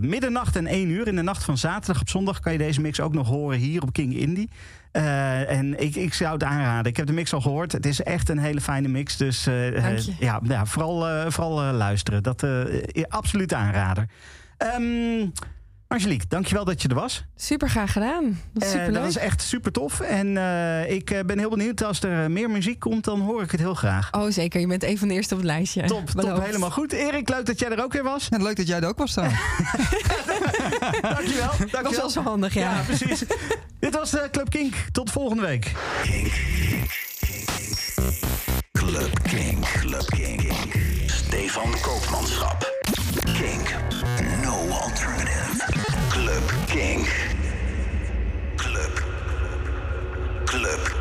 middernacht 0.02 0.56
en 0.56 0.68
1 0.68 0.90
uur 0.90 1.08
in 1.08 1.16
de 1.16 1.22
nacht 1.22 1.44
van 1.44 1.58
zaterdag 1.58 2.02
op 2.02 2.10
zondag 2.10 2.40
kan 2.40 2.52
je 2.52 2.58
deze 2.58 2.82
mix 2.82 3.00
ook 3.00 3.14
nog 3.14 3.28
horen 3.28 3.58
hier 3.58 3.82
op 3.82 3.94
King 3.94 4.16
Indie. 4.16 4.50
en 4.92 5.80
ik, 5.82 5.96
ik 5.96 6.14
zou 6.14 6.34
het 6.34 6.44
aanraden. 6.44 6.92
Ik 6.92 6.98
heb 6.98 7.08
de 7.08 7.14
mix 7.14 7.34
al 7.34 7.42
gehoord. 7.42 7.72
Het 7.72 7.86
is 7.86 8.04
echt 8.04 8.30
een 8.30 8.38
hele 8.38 8.62
fijne 8.62 8.88
mix. 8.88 9.18
Dus 9.18 9.44
ja, 10.20 10.40
ja, 10.44 10.66
vooral, 10.66 11.32
vooral 11.32 11.74
luisteren. 11.74 12.24
Dat 12.24 12.46
absoluut 13.10 13.54
aanrader. 13.54 14.06
Um, 14.78 15.32
Angelique, 15.92 16.28
dankjewel 16.28 16.66
dat 16.66 16.82
je 16.82 16.88
er 16.88 16.96
was. 16.96 17.24
Super 17.36 17.70
graag 17.70 17.92
gedaan. 17.92 18.42
Dat, 18.54 18.64
is 18.64 18.76
uh, 18.76 18.86
dat 18.86 19.04
was 19.04 19.18
echt 19.18 19.42
super 19.42 19.72
tof. 19.72 20.00
En 20.00 20.28
uh, 20.28 20.92
ik 20.92 21.24
ben 21.26 21.40
heel 21.40 21.50
benieuwd 21.50 21.84
als 21.84 22.02
er 22.02 22.32
meer 22.32 22.50
muziek 22.50 22.80
komt, 22.80 23.04
dan 23.04 23.20
hoor 23.20 23.42
ik 23.42 23.52
het 23.52 23.60
heel 23.60 23.74
graag. 23.74 24.12
Oh, 24.12 24.30
zeker. 24.30 24.60
Je 24.60 24.68
bent 24.68 24.84
een 24.84 24.98
van 24.98 25.08
de 25.08 25.14
eerste 25.14 25.34
op 25.34 25.40
het 25.40 25.50
lijstje. 25.50 25.84
Top, 25.84 26.10
top 26.10 26.44
helemaal 26.44 26.72
goed. 26.72 26.92
Erik, 26.92 27.30
leuk 27.30 27.46
dat 27.46 27.60
jij 27.60 27.70
er 27.70 27.84
ook 27.84 27.94
weer 27.94 28.04
was. 28.04 28.30
En 28.30 28.44
leuk 28.44 28.56
dat 28.56 28.68
jij 28.68 28.80
er 28.80 28.88
ook 28.88 28.98
was 28.98 29.12
staan. 29.12 29.30
dankjewel. 31.02 31.48
dankjewel. 31.48 31.68
Dat 31.72 31.84
was 31.84 31.96
wel 31.96 32.10
zo 32.10 32.22
handig, 32.22 32.54
ja. 32.54 32.76
Ja, 32.76 32.82
precies. 32.82 33.24
Dit 33.80 33.96
was 33.96 34.14
uh, 34.14 34.22
Club 34.32 34.50
Kink. 34.50 34.74
Tot 34.92 35.12
volgende 35.12 35.42
week. 35.42 35.72
Kink. 36.04 36.32
Club 38.72 39.22
Kink. 39.22 39.66
Club 39.66 40.06
Kink. 40.06 40.52
Stefan 41.06 41.74
Koopmanschap. 41.82 42.70
Kink. 43.24 43.76
No 44.44 44.70
alternative. 44.70 45.81
Club 46.48 46.68
King. 46.68 47.06
Club. 48.58 48.92
Club. 50.48 51.01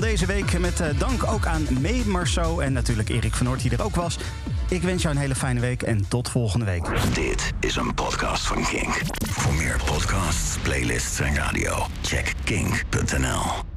Deze 0.00 0.26
week. 0.26 0.58
Met 0.58 0.82
dank 0.98 1.26
ook 1.26 1.46
aan 1.46 1.66
May 1.80 2.02
Marceau 2.06 2.62
en 2.64 2.72
natuurlijk 2.72 3.08
Erik 3.08 3.34
van 3.34 3.46
Noort 3.46 3.62
die 3.62 3.70
er 3.70 3.82
ook 3.82 3.94
was. 3.94 4.18
Ik 4.68 4.82
wens 4.82 5.02
jou 5.02 5.14
een 5.14 5.20
hele 5.20 5.34
fijne 5.34 5.60
week 5.60 5.82
en 5.82 6.08
tot 6.08 6.28
volgende 6.28 6.64
week. 6.64 6.84
Dit 7.14 7.52
is 7.60 7.76
een 7.76 7.94
podcast 7.94 8.46
van 8.46 8.64
Kink. 8.64 9.00
Voor 9.30 9.54
meer 9.54 9.80
podcasts, 9.84 10.58
playlists 10.62 11.20
en 11.20 11.34
radio, 11.34 11.86
check 12.02 12.34
kink.nl. 12.44 13.69